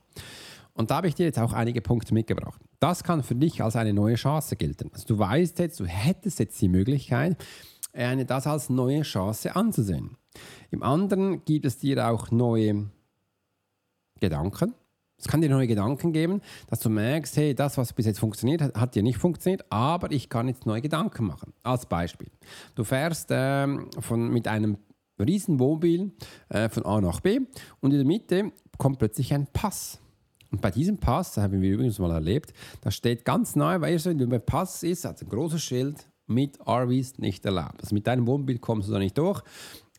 Und 0.73 0.91
da 0.91 0.97
habe 0.97 1.07
ich 1.07 1.15
dir 1.15 1.25
jetzt 1.25 1.39
auch 1.39 1.53
einige 1.53 1.81
Punkte 1.81 2.13
mitgebracht. 2.13 2.59
Das 2.79 3.03
kann 3.03 3.23
für 3.23 3.35
dich 3.35 3.63
als 3.63 3.75
eine 3.75 3.93
neue 3.93 4.15
Chance 4.15 4.55
gelten. 4.55 4.91
Also 4.93 5.07
du 5.07 5.17
weißt 5.17 5.57
jetzt, 5.59 5.79
du 5.79 5.85
hättest 5.85 6.39
jetzt 6.39 6.61
die 6.61 6.67
Möglichkeit, 6.67 7.37
eine, 7.93 8.25
das 8.25 8.47
als 8.47 8.69
neue 8.69 9.03
Chance 9.03 9.55
anzusehen. 9.55 10.17
Im 10.71 10.83
anderen 10.83 11.45
gibt 11.45 11.65
es 11.65 11.77
dir 11.77 12.07
auch 12.09 12.31
neue 12.31 12.89
Gedanken. 14.19 14.73
Es 15.17 15.27
kann 15.27 15.41
dir 15.41 15.49
neue 15.49 15.67
Gedanken 15.67 16.11
geben, 16.11 16.41
dass 16.67 16.79
du 16.79 16.89
merkst, 16.89 17.37
hey, 17.37 17.55
das, 17.55 17.77
was 17.77 17.93
bis 17.93 18.05
jetzt 18.05 18.19
funktioniert 18.19 18.61
hat, 18.61 18.75
hat 18.75 18.95
dir 18.95 19.03
nicht 19.03 19.17
funktioniert, 19.17 19.63
aber 19.69 20.11
ich 20.11 20.27
kann 20.27 20.47
jetzt 20.47 20.65
neue 20.65 20.81
Gedanken 20.81 21.25
machen. 21.25 21.53
Als 21.63 21.85
Beispiel. 21.85 22.29
Du 22.75 22.83
fährst 22.83 23.29
ähm, 23.31 23.89
von, 23.99 24.29
mit 24.29 24.47
einem 24.47 24.77
riesen 25.19 25.59
Wohnmobil 25.59 26.11
äh, 26.49 26.67
von 26.67 26.85
A 26.85 26.99
nach 26.99 27.21
B 27.21 27.39
und 27.79 27.91
in 27.91 27.97
der 27.97 28.05
Mitte 28.05 28.51
kommt 28.77 28.99
plötzlich 28.99 29.33
ein 29.33 29.47
Pass. 29.47 29.99
Und 30.51 30.61
bei 30.61 30.71
diesem 30.71 30.99
Pass, 30.99 31.33
das 31.33 31.43
haben 31.43 31.61
wir 31.61 31.71
übrigens 31.71 31.99
mal 31.99 32.11
erlebt, 32.11 32.53
da 32.81 32.91
steht 32.91 33.23
ganz 33.23 33.55
neu, 33.55 33.79
weil 33.81 33.97
du 33.97 34.27
beim 34.27 34.41
Pass 34.41 34.83
ist, 34.83 35.05
hat 35.05 35.21
ein 35.21 35.29
großes 35.29 35.63
Schild, 35.63 36.05
mit 36.27 36.59
RVs 36.67 37.19
nicht 37.19 37.45
erlaubt. 37.45 37.81
Also 37.81 37.93
mit 37.93 38.07
deinem 38.07 38.27
Wohnmobil 38.27 38.59
kommst 38.59 38.89
du 38.89 38.93
da 38.93 38.99
nicht 38.99 39.17
durch. 39.17 39.41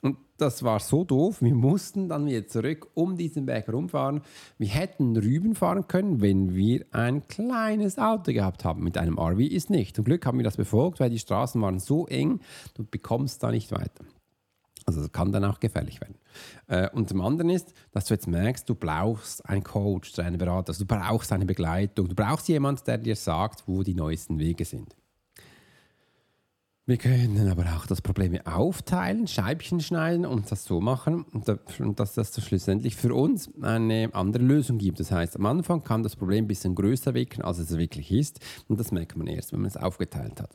Und 0.03 0.19
das 0.37 0.63
war 0.63 0.81
so 0.81 1.05
doof, 1.05 1.41
wir 1.41 1.55
mussten 1.55 2.11
dann 2.11 2.27
wieder 2.27 2.47
zurück 2.47 2.89
um 2.93 3.17
diesen 3.17 3.47
Berg 3.47 3.69
herumfahren. 3.69 4.21
Wir 4.59 4.69
hätten 4.69 5.17
rüben 5.17 5.55
fahren 5.55 5.89
können, 5.89 6.21
wenn 6.21 6.55
wir 6.55 6.85
ein 6.91 7.27
kleines 7.27 7.99
Auto 7.99 8.33
gehabt 8.33 8.67
haben. 8.67 8.85
Mit 8.85 8.99
einem 8.99 9.19
RV 9.19 9.39
ist 9.39 9.71
nicht. 9.71 9.97
Zum 9.97 10.05
Glück 10.05 10.27
haben 10.27 10.39
wir 10.39 10.45
das 10.45 10.59
befolgt, 10.59 11.01
weil 11.01 11.09
die 11.09 11.19
Straßen 11.19 11.61
waren 11.63 11.79
so 11.79 12.07
eng, 12.07 12.41
du 12.75 12.85
bekommst 12.85 13.43
da 13.43 13.51
nicht 13.51 13.73
weiter. 13.73 14.05
Also 14.87 15.01
das 15.01 15.13
kann 15.13 15.33
dann 15.33 15.45
auch 15.45 15.61
gefährlich 15.61 16.01
werden. 16.01 16.17
Äh, 16.67 16.91
und 16.91 17.09
zum 17.09 17.23
anderen 17.23 17.51
ist, 17.51 17.73
dass 17.93 18.05
du 18.05 18.15
jetzt 18.15 18.27
merkst, 18.27 18.69
du 18.69 18.75
brauchst 18.75 19.47
einen 19.49 19.65
Coach, 19.65 20.19
einen 20.19 20.37
Berater, 20.37 20.71
also 20.71 20.85
du 20.85 20.95
brauchst 20.95 21.33
eine 21.33 21.47
Begleitung, 21.47 22.09
du 22.09 22.15
brauchst 22.15 22.49
jemanden, 22.49 22.83
der 22.87 22.99
dir 22.99 23.17
sagt, 23.17 23.67
wo 23.67 23.83
die 23.83 23.95
neuesten 23.95 24.39
Wege 24.39 24.65
sind. 24.65 24.95
Wir 26.87 26.99
können 26.99 27.49
aber 27.49 27.65
auch 27.77 27.87
das 27.87 28.03
Problem 28.03 28.39
aufteilen, 28.47 29.27
Scheibchen 29.27 29.81
schneiden 29.81 30.27
und 30.27 30.53
das 30.53 30.67
so 30.67 30.83
machen, 30.83 31.25
dass 31.97 32.13
das 32.13 32.45
schlussendlich 32.45 32.95
für 32.95 33.15
uns 33.15 33.51
eine 33.63 34.11
andere 34.13 34.43
Lösung 34.43 34.77
gibt. 34.77 35.01
Das 35.01 35.11
heißt, 35.11 35.37
am 35.37 35.47
Anfang 35.47 35.83
kann 35.83 36.03
das 36.03 36.15
Problem 36.15 36.45
ein 36.45 36.49
bisschen 36.49 36.75
größer 36.75 37.15
wirken, 37.15 37.41
als 37.41 37.57
es 37.57 37.79
wirklich 37.79 38.13
ist. 38.13 38.41
Und 38.69 38.79
das 38.79 38.93
merkt 38.93 39.17
man 39.17 39.27
erst, 39.29 39.55
wenn 39.55 39.61
man 39.61 39.69
es 39.69 39.79
aufgeteilt 39.79 40.43
hat. 40.43 40.55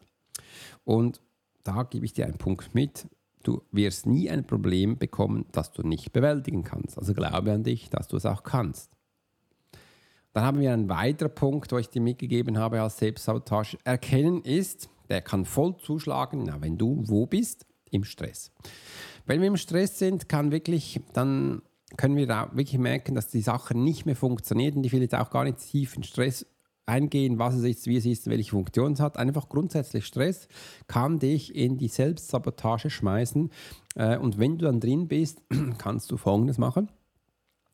Und 0.83 1.19
da 1.63 1.81
gebe 1.81 2.05
ich 2.05 2.13
dir 2.13 2.25
einen 2.27 2.37
Punkt 2.37 2.75
mit. 2.75 3.07
Du 3.41 3.63
wirst 3.71 4.05
nie 4.05 4.29
ein 4.29 4.45
Problem 4.45 4.99
bekommen, 4.99 5.47
das 5.51 5.71
du 5.71 5.81
nicht 5.81 6.13
bewältigen 6.13 6.63
kannst. 6.63 6.99
Also 6.99 7.15
glaube 7.15 7.51
an 7.51 7.63
dich, 7.63 7.89
dass 7.89 8.07
du 8.07 8.17
es 8.17 8.27
auch 8.27 8.43
kannst. 8.43 8.91
Dann 10.33 10.43
haben 10.43 10.59
wir 10.59 10.73
einen 10.73 10.89
weiteren 10.89 11.33
Punkt, 11.33 11.71
wo 11.71 11.79
ich 11.79 11.89
dir 11.89 12.01
mitgegeben 12.01 12.59
habe 12.59 12.83
als 12.83 12.99
Selbstsabotage. 12.99 13.79
Erkennen 13.83 14.43
ist, 14.43 14.91
der 15.09 15.21
kann 15.21 15.45
voll 15.45 15.77
zuschlagen, 15.77 16.43
na, 16.45 16.61
wenn 16.61 16.77
du 16.77 17.03
wo 17.05 17.25
bist? 17.25 17.65
Im 17.91 18.03
Stress. 18.03 18.51
Wenn 19.25 19.41
wir 19.41 19.47
im 19.47 19.57
Stress 19.57 19.97
sind, 19.97 20.29
kann 20.29 20.51
wirklich, 20.51 21.01
dann 21.13 21.63
können 21.97 22.15
wir 22.15 22.27
da 22.27 22.51
wirklich 22.53 22.77
merken, 22.77 23.15
dass 23.15 23.29
die 23.29 23.41
Sache 23.41 23.75
nicht 23.75 24.05
mehr 24.05 24.15
funktioniert 24.15 24.75
und 24.75 24.83
ich 24.83 24.93
will 24.93 25.01
jetzt 25.01 25.15
auch 25.15 25.31
gar 25.31 25.43
nicht 25.43 25.57
tief 25.57 25.95
in 25.95 26.03
Stress 26.03 26.45
eingehen, 26.89 27.39
was 27.39 27.55
es 27.55 27.63
ist, 27.63 27.87
wie 27.87 27.97
es 27.97 28.05
ist, 28.05 28.27
welche 28.27 28.51
Funktion 28.51 28.93
es 28.93 28.99
hat. 28.99 29.17
Einfach 29.17 29.47
grundsätzlich 29.47 30.05
Stress 30.05 30.47
kann 30.87 31.19
dich 31.19 31.55
in 31.55 31.77
die 31.77 31.87
Selbstsabotage 31.87 32.89
schmeißen. 32.89 33.49
Äh, 33.95 34.17
und 34.17 34.39
wenn 34.39 34.57
du 34.57 34.65
dann 34.65 34.79
drin 34.79 35.07
bist, 35.07 35.41
kannst 35.77 36.11
du 36.11 36.17
Folgendes 36.17 36.57
machen. 36.57 36.89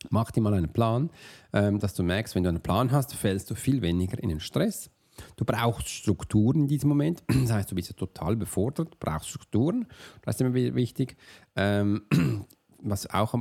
Mach 0.10 0.30
dir 0.30 0.42
mal 0.42 0.54
einen 0.54 0.72
Plan, 0.72 1.10
ähm, 1.52 1.80
dass 1.80 1.96
du 1.96 2.04
merkst, 2.04 2.36
wenn 2.36 2.44
du 2.44 2.50
einen 2.50 2.62
Plan 2.62 2.92
hast, 2.92 3.16
fällst 3.16 3.50
du 3.50 3.56
viel 3.56 3.82
weniger 3.82 4.22
in 4.22 4.30
den 4.30 4.40
Stress. 4.40 4.92
Du 5.36 5.46
brauchst 5.46 5.90
Strukturen 5.90 6.62
in 6.62 6.68
diesem 6.68 6.90
Moment. 6.90 7.24
Das 7.46 7.52
heißt, 7.52 7.72
du 7.72 7.76
bist 7.76 7.90
ja 7.90 7.96
total 7.96 8.36
befordert, 8.36 9.00
brauchst 9.00 9.30
Strukturen. 9.30 9.88
Das 10.24 10.36
ist 10.36 10.42
immer 10.42 10.54
wieder 10.54 10.76
wichtig. 10.76 11.18
Ähm, 11.56 12.04
was 12.80 13.10
auch 13.10 13.36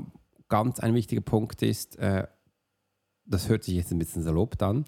ganz 0.48 0.80
ein 0.80 0.94
wichtiger 0.94 1.22
Punkt 1.22 1.62
ist, 1.62 1.96
äh, 1.98 2.26
das 3.26 3.48
hört 3.48 3.64
sich 3.64 3.74
jetzt 3.74 3.90
ein 3.90 3.98
bisschen 3.98 4.22
salopp 4.22 4.60
an, 4.62 4.84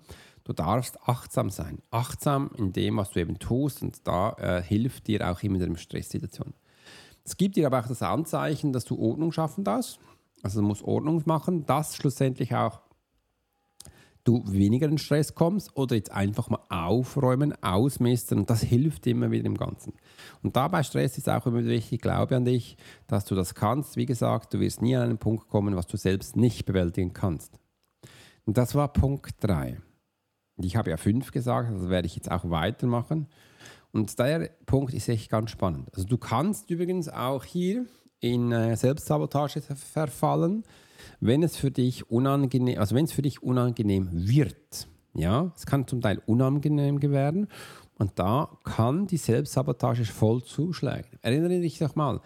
Du 0.47 0.53
darfst 0.53 0.97
achtsam 1.09 1.51
sein. 1.51 1.83
Achtsam 1.91 2.53
in 2.57 2.73
dem, 2.73 2.99
was 2.99 3.11
du 3.11 3.19
eben 3.19 3.41
tust 3.41 3.83
und 3.83 4.07
da 4.07 4.31
äh, 4.39 4.63
hilft 4.63 5.09
dir 5.09 5.29
auch 5.29 5.43
immer 5.43 5.61
in 5.61 5.73
der 5.73 5.77
Stresssituation. 5.77 6.55
Es 7.25 7.37
gibt 7.37 7.57
dir 7.57 7.67
aber 7.67 7.81
auch 7.81 7.89
das 7.89 8.01
Anzeichen, 8.01 8.73
dass 8.73 8.85
du 8.85 8.97
Ordnung 8.97 9.33
schaffen 9.33 9.65
darfst. 9.65 9.99
Also 10.45 10.61
du 10.61 10.67
musst 10.69 10.85
Ordnung 10.85 11.21
machen, 11.27 11.67
dass 11.67 11.97
schlussendlich 11.97 12.55
auch 12.55 12.81
du 14.27 14.43
weniger 14.47 14.89
in 14.89 14.99
Stress 14.99 15.35
kommst 15.35 15.77
oder 15.77 15.95
jetzt 15.95 16.11
einfach 16.11 16.51
mal 16.51 16.61
aufräumen, 16.69 17.55
ausmisten 17.63 18.45
das 18.47 18.63
hilft 18.63 19.07
immer 19.07 19.31
wieder 19.31 19.45
im 19.47 19.57
Ganzen. 19.57 19.93
Und 20.43 20.57
dabei 20.57 20.83
Stress 20.83 21.17
ist 21.17 21.29
auch 21.29 21.47
immer 21.47 21.65
wichtig, 21.65 22.01
glaube 22.01 22.37
an 22.37 22.45
dich, 22.45 22.77
dass 23.07 23.25
du 23.25 23.35
das 23.35 23.55
kannst. 23.55 23.97
Wie 23.97 24.07
gesagt, 24.07 24.53
du 24.53 24.61
wirst 24.61 24.83
nie 24.83 24.97
an 24.97 25.05
einen 25.05 25.19
Punkt 25.19 25.49
kommen, 25.49 25.77
was 25.77 25.87
du 25.87 25.97
selbst 25.97 26.37
nicht 26.37 26.67
bewältigen 26.67 27.13
kannst. 27.13 27.59
Und 28.45 28.59
das 28.59 28.75
war 28.75 28.93
Punkt 28.93 29.35
3. 29.41 29.79
Ich 30.59 30.77
habe 30.77 30.91
ja 30.91 30.97
fünf 30.97 31.33
gesagt, 31.33 31.71
also 31.71 31.91
werde 31.91 32.07
ich 32.07 32.17
jetzt 32.17 32.31
auch 32.31 32.49
weitermachen. 32.51 33.29
Und 33.93 34.19
der 34.19 34.51
Punkt 34.67 34.95
ist 34.95 35.09
echt 35.09 35.31
ganz 35.31 35.51
spannend. 35.51 35.89
Also 35.95 36.07
du 36.07 36.19
kannst 36.19 36.71
übrigens 36.71 37.09
auch 37.09 37.45
hier 37.45 37.87
in 38.21 38.53
äh, 38.53 38.77
Selbstsabotage 38.77 39.61
verfallen, 39.61 40.65
wenn 41.21 41.43
es 41.43 41.57
für 41.57 41.71
dich 41.71 42.11
unangenehm, 42.11 42.79
also 42.79 42.95
wenn 42.95 43.05
es 43.05 43.13
für 43.13 43.23
dich 43.23 43.43
unangenehm 43.43 44.09
wird. 44.13 44.89
Ja, 45.15 45.53
es 45.57 45.65
kann 45.65 45.87
zum 45.87 46.01
Teil 46.01 46.21
unangenehm 46.27 47.01
werden 47.01 47.49
und 47.99 48.19
da 48.19 48.51
kann 48.65 49.07
die 49.07 49.17
Selbstsabotage 49.17 50.05
voll 50.05 50.43
zuschlagen. 50.43 51.19
Erinnere 51.23 51.61
dich 51.61 51.79
doch 51.79 51.95
mal, 51.95 52.21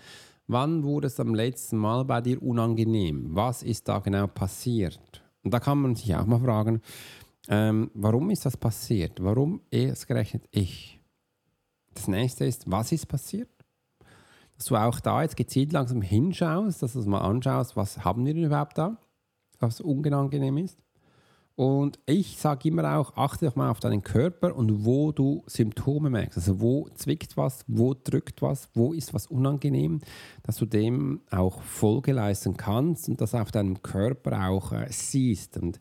wann 0.48 0.82
wurde 0.82 1.06
es 1.06 1.20
am 1.20 1.34
letzten 1.34 1.76
Mal 1.76 2.04
bei 2.04 2.20
dir 2.20 2.42
unangenehm? 2.42 3.28
Was 3.30 3.62
ist 3.62 3.88
da 3.88 4.00
genau 4.00 4.26
passiert? 4.26 5.22
Und 5.44 5.54
da 5.54 5.60
kann 5.60 5.78
man 5.78 5.94
sich 5.94 6.14
auch 6.14 6.26
mal 6.26 6.40
fragen, 6.40 6.80
ähm, 7.48 7.90
warum 7.94 8.30
ist 8.30 8.44
das 8.44 8.56
passiert? 8.56 9.22
Warum 9.22 9.60
erst 9.70 10.06
gerechnet 10.06 10.44
ich? 10.50 11.00
Das 11.94 12.08
nächste 12.08 12.44
ist, 12.44 12.70
was 12.70 12.92
ist 12.92 13.06
passiert? 13.06 13.48
Dass 14.60 14.66
du 14.66 14.76
auch 14.76 15.00
da 15.00 15.22
jetzt 15.22 15.38
gezielt 15.38 15.72
langsam 15.72 16.02
hinschaust, 16.02 16.82
dass 16.82 16.92
du 16.92 16.98
es 16.98 17.06
mal 17.06 17.22
anschaust, 17.22 17.76
was 17.76 18.04
haben 18.04 18.26
wir 18.26 18.34
denn 18.34 18.44
überhaupt 18.44 18.76
da, 18.76 18.98
was 19.58 19.80
unangenehm 19.80 20.58
ist. 20.58 20.78
Und 21.54 21.98
ich 22.04 22.36
sage 22.36 22.68
immer 22.68 22.98
auch, 22.98 23.16
achte 23.16 23.46
doch 23.46 23.56
mal 23.56 23.70
auf 23.70 23.80
deinen 23.80 24.02
Körper 24.02 24.54
und 24.54 24.84
wo 24.84 25.12
du 25.12 25.42
Symptome 25.46 26.10
merkst. 26.10 26.36
Also 26.36 26.60
wo 26.60 26.90
zwickt 26.90 27.38
was, 27.38 27.64
wo 27.68 27.94
drückt 27.94 28.42
was, 28.42 28.68
wo 28.74 28.92
ist 28.92 29.14
was 29.14 29.28
unangenehm, 29.28 30.02
dass 30.42 30.56
du 30.58 30.66
dem 30.66 31.22
auch 31.30 31.62
Folge 31.62 32.12
leisten 32.12 32.58
kannst 32.58 33.08
und 33.08 33.22
das 33.22 33.34
auf 33.34 33.50
deinem 33.50 33.82
Körper 33.82 34.46
auch 34.46 34.72
äh, 34.72 34.88
siehst. 34.90 35.56
Und 35.56 35.80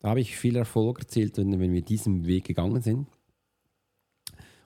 da 0.00 0.10
habe 0.10 0.20
ich 0.20 0.36
viel 0.36 0.56
Erfolg 0.56 0.98
erzielt, 0.98 1.38
wenn, 1.38 1.58
wenn 1.58 1.72
wir 1.72 1.80
diesen 1.82 2.26
Weg 2.26 2.44
gegangen 2.44 2.82
sind. 2.82 3.08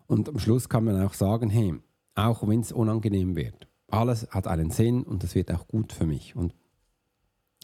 Und 0.09 0.29
am 0.29 0.41
Schluss 0.41 0.69
kann 0.69 0.83
man 0.83 1.01
auch 1.01 1.15
sagen, 1.15 1.49
hey, 1.49 1.75
auch 2.15 2.47
wenn 2.47 2.61
es 2.61 2.73
unangenehm 2.73 3.37
wird, 3.37 3.69
alles 3.89 4.29
hat 4.31 4.47
einen 4.47 4.71
Sinn 4.71 5.03
und 5.03 5.23
das 5.23 5.35
wird 5.35 5.53
auch 5.53 5.69
gut 5.69 5.93
für 5.93 6.07
mich. 6.07 6.35
Und 6.35 6.55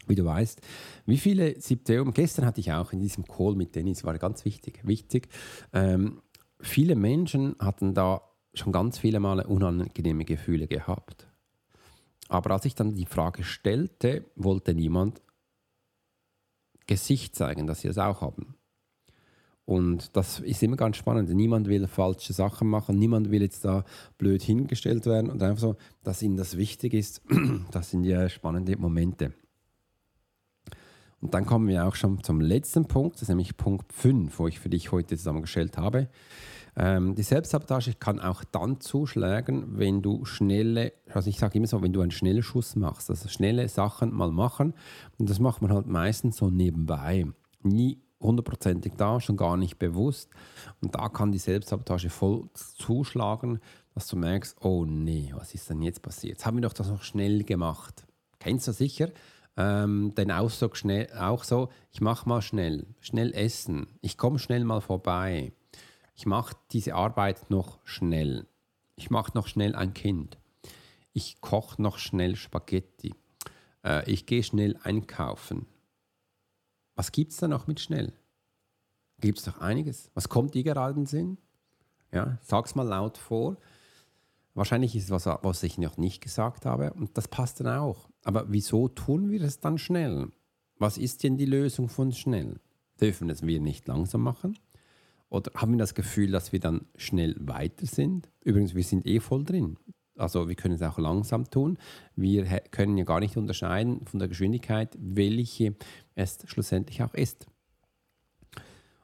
wie 0.06 0.14
du 0.14 0.24
weißt, 0.24 0.60
wie 1.06 1.18
viele 1.18 1.60
Symptome, 1.60 2.12
gestern 2.12 2.46
hatte 2.46 2.60
ich 2.60 2.72
auch 2.72 2.92
in 2.92 3.00
diesem 3.00 3.24
Call 3.24 3.54
mit 3.54 3.74
Dennis, 3.74 4.04
war 4.04 4.16
ganz 4.18 4.44
wichtig, 4.44 4.80
wichtig, 4.84 5.28
ähm, 5.72 6.22
viele 6.60 6.96
Menschen 6.96 7.56
hatten 7.58 7.94
da 7.94 8.22
schon 8.54 8.72
ganz 8.72 8.98
viele 8.98 9.20
Male 9.20 9.46
unangenehme 9.46 10.24
Gefühle 10.24 10.66
gehabt. 10.66 11.26
Aber 12.28 12.50
als 12.50 12.64
ich 12.64 12.74
dann 12.74 12.94
die 12.94 13.06
Frage 13.06 13.44
stellte, 13.44 14.24
wollte 14.36 14.74
niemand 14.74 15.22
Gesicht 16.86 17.36
zeigen, 17.36 17.66
dass 17.66 17.80
sie 17.80 17.88
es 17.88 17.98
auch 17.98 18.20
haben. 18.20 18.57
Und 19.68 20.16
das 20.16 20.40
ist 20.40 20.62
immer 20.62 20.76
ganz 20.76 20.96
spannend. 20.96 21.28
Niemand 21.28 21.68
will 21.68 21.86
falsche 21.88 22.32
Sachen 22.32 22.68
machen, 22.68 22.98
niemand 22.98 23.30
will 23.30 23.42
jetzt 23.42 23.66
da 23.66 23.84
blöd 24.16 24.40
hingestellt 24.40 25.04
werden 25.04 25.30
und 25.30 25.42
einfach 25.42 25.60
so, 25.60 25.76
dass 26.02 26.22
ihnen 26.22 26.38
das 26.38 26.56
wichtig 26.56 26.94
ist. 26.94 27.20
Das 27.70 27.90
sind 27.90 28.04
ja 28.04 28.30
spannende 28.30 28.78
Momente. 28.78 29.34
Und 31.20 31.34
dann 31.34 31.44
kommen 31.44 31.68
wir 31.68 31.86
auch 31.86 31.96
schon 31.96 32.24
zum 32.24 32.40
letzten 32.40 32.86
Punkt, 32.86 33.16
das 33.16 33.22
ist 33.22 33.28
nämlich 33.28 33.58
Punkt 33.58 33.92
5, 33.92 34.38
wo 34.38 34.48
ich 34.48 34.58
für 34.58 34.70
dich 34.70 34.90
heute 34.90 35.18
zusammengestellt 35.18 35.76
habe. 35.76 36.08
Ähm, 36.74 37.14
die 37.14 37.22
Selbstsabotage 37.22 37.92
kann 37.92 38.20
auch 38.20 38.44
dann 38.44 38.80
zuschlagen, 38.80 39.78
wenn 39.78 40.00
du 40.00 40.24
schnelle, 40.24 40.94
also 41.12 41.28
ich 41.28 41.38
sage 41.38 41.58
immer 41.58 41.66
so, 41.66 41.82
wenn 41.82 41.92
du 41.92 42.00
einen 42.00 42.10
schnellen 42.10 42.42
Schuss 42.42 42.74
machst, 42.74 43.10
also 43.10 43.28
schnelle 43.28 43.68
Sachen 43.68 44.14
mal 44.14 44.30
machen. 44.30 44.72
Und 45.18 45.28
das 45.28 45.40
macht 45.40 45.60
man 45.60 45.74
halt 45.74 45.88
meistens 45.88 46.38
so 46.38 46.48
nebenbei. 46.48 47.26
Nie 47.62 47.98
hundertprozentig 48.20 48.94
da, 48.96 49.20
schon 49.20 49.36
gar 49.36 49.56
nicht 49.56 49.78
bewusst. 49.78 50.30
Und 50.80 50.94
da 50.94 51.08
kann 51.08 51.32
die 51.32 51.38
Selbstsabotage 51.38 52.10
voll 52.10 52.48
zuschlagen, 52.54 53.60
dass 53.94 54.06
du 54.06 54.16
merkst, 54.16 54.56
oh 54.60 54.84
nee, 54.84 55.32
was 55.34 55.54
ist 55.54 55.70
denn 55.70 55.82
jetzt 55.82 56.02
passiert? 56.02 56.38
Jetzt 56.38 56.46
haben 56.46 56.56
wir 56.56 56.62
doch 56.62 56.72
das 56.72 56.88
noch 56.88 57.02
schnell 57.02 57.44
gemacht. 57.44 58.06
Kennst 58.38 58.68
du 58.68 58.72
sicher? 58.72 59.10
Ähm, 59.56 60.14
den 60.16 60.30
Ausdruck 60.30 60.76
schnell, 60.76 61.12
auch 61.18 61.42
so, 61.42 61.68
ich 61.90 62.00
mache 62.00 62.28
mal 62.28 62.42
schnell, 62.42 62.86
schnell 63.00 63.34
essen, 63.34 63.88
ich 64.02 64.16
komme 64.16 64.38
schnell 64.38 64.64
mal 64.64 64.80
vorbei 64.80 65.52
ich 66.18 66.26
mache 66.26 66.56
diese 66.72 66.96
Arbeit 66.96 67.48
noch 67.48 67.78
schnell. 67.84 68.48
Ich 68.96 69.08
mache 69.08 69.30
noch 69.36 69.46
schnell 69.46 69.76
ein 69.76 69.94
Kind. 69.94 70.36
Ich 71.12 71.40
koche 71.40 71.80
noch 71.80 71.98
schnell 71.98 72.34
Spaghetti. 72.34 73.14
Äh, 73.84 74.10
ich 74.10 74.26
gehe 74.26 74.42
schnell 74.42 74.76
einkaufen. 74.82 75.66
Was 76.98 77.12
gibt 77.12 77.30
es 77.30 77.38
da 77.38 77.46
noch 77.46 77.68
mit 77.68 77.78
schnell? 77.78 78.12
Gibt 79.20 79.38
es 79.38 79.44
doch 79.44 79.60
einiges. 79.60 80.10
Was 80.14 80.28
kommt 80.28 80.54
dir 80.54 80.64
gerade 80.64 80.90
in 80.90 81.04
den 81.04 81.06
Sinn? 81.06 81.38
Ja, 82.10 82.38
sag's 82.42 82.74
mal 82.74 82.82
laut 82.82 83.18
vor. 83.18 83.56
Wahrscheinlich 84.54 84.96
ist 84.96 85.04
es 85.04 85.10
was, 85.12 85.26
was 85.26 85.62
ich 85.62 85.78
noch 85.78 85.96
nicht 85.96 86.20
gesagt 86.20 86.66
habe 86.66 86.92
und 86.94 87.16
das 87.16 87.28
passt 87.28 87.60
dann 87.60 87.68
auch. 87.68 88.08
Aber 88.24 88.46
wieso 88.48 88.88
tun 88.88 89.30
wir 89.30 89.42
es 89.42 89.60
dann 89.60 89.78
schnell? 89.78 90.32
Was 90.80 90.98
ist 90.98 91.22
denn 91.22 91.36
die 91.36 91.46
Lösung 91.46 91.88
von 91.88 92.10
schnell? 92.10 92.58
Dürfen 93.00 93.30
es 93.30 93.46
wir 93.46 93.60
nicht 93.60 93.86
langsam 93.86 94.22
machen? 94.22 94.58
Oder 95.28 95.52
haben 95.54 95.74
wir 95.74 95.78
das 95.78 95.94
Gefühl, 95.94 96.32
dass 96.32 96.50
wir 96.50 96.58
dann 96.58 96.88
schnell 96.96 97.36
weiter 97.38 97.86
sind? 97.86 98.28
Übrigens, 98.42 98.74
wir 98.74 98.82
sind 98.82 99.06
eh 99.06 99.20
voll 99.20 99.44
drin. 99.44 99.76
Also 100.18 100.48
wir 100.48 100.54
können 100.54 100.74
es 100.74 100.82
auch 100.82 100.98
langsam 100.98 101.50
tun. 101.50 101.78
Wir 102.16 102.44
können 102.70 102.96
ja 102.98 103.04
gar 103.04 103.20
nicht 103.20 103.36
unterscheiden 103.36 104.04
von 104.06 104.18
der 104.18 104.28
Geschwindigkeit, 104.28 104.96
welche 105.00 105.74
es 106.14 106.38
schlussendlich 106.46 107.02
auch 107.02 107.14
ist. 107.14 107.46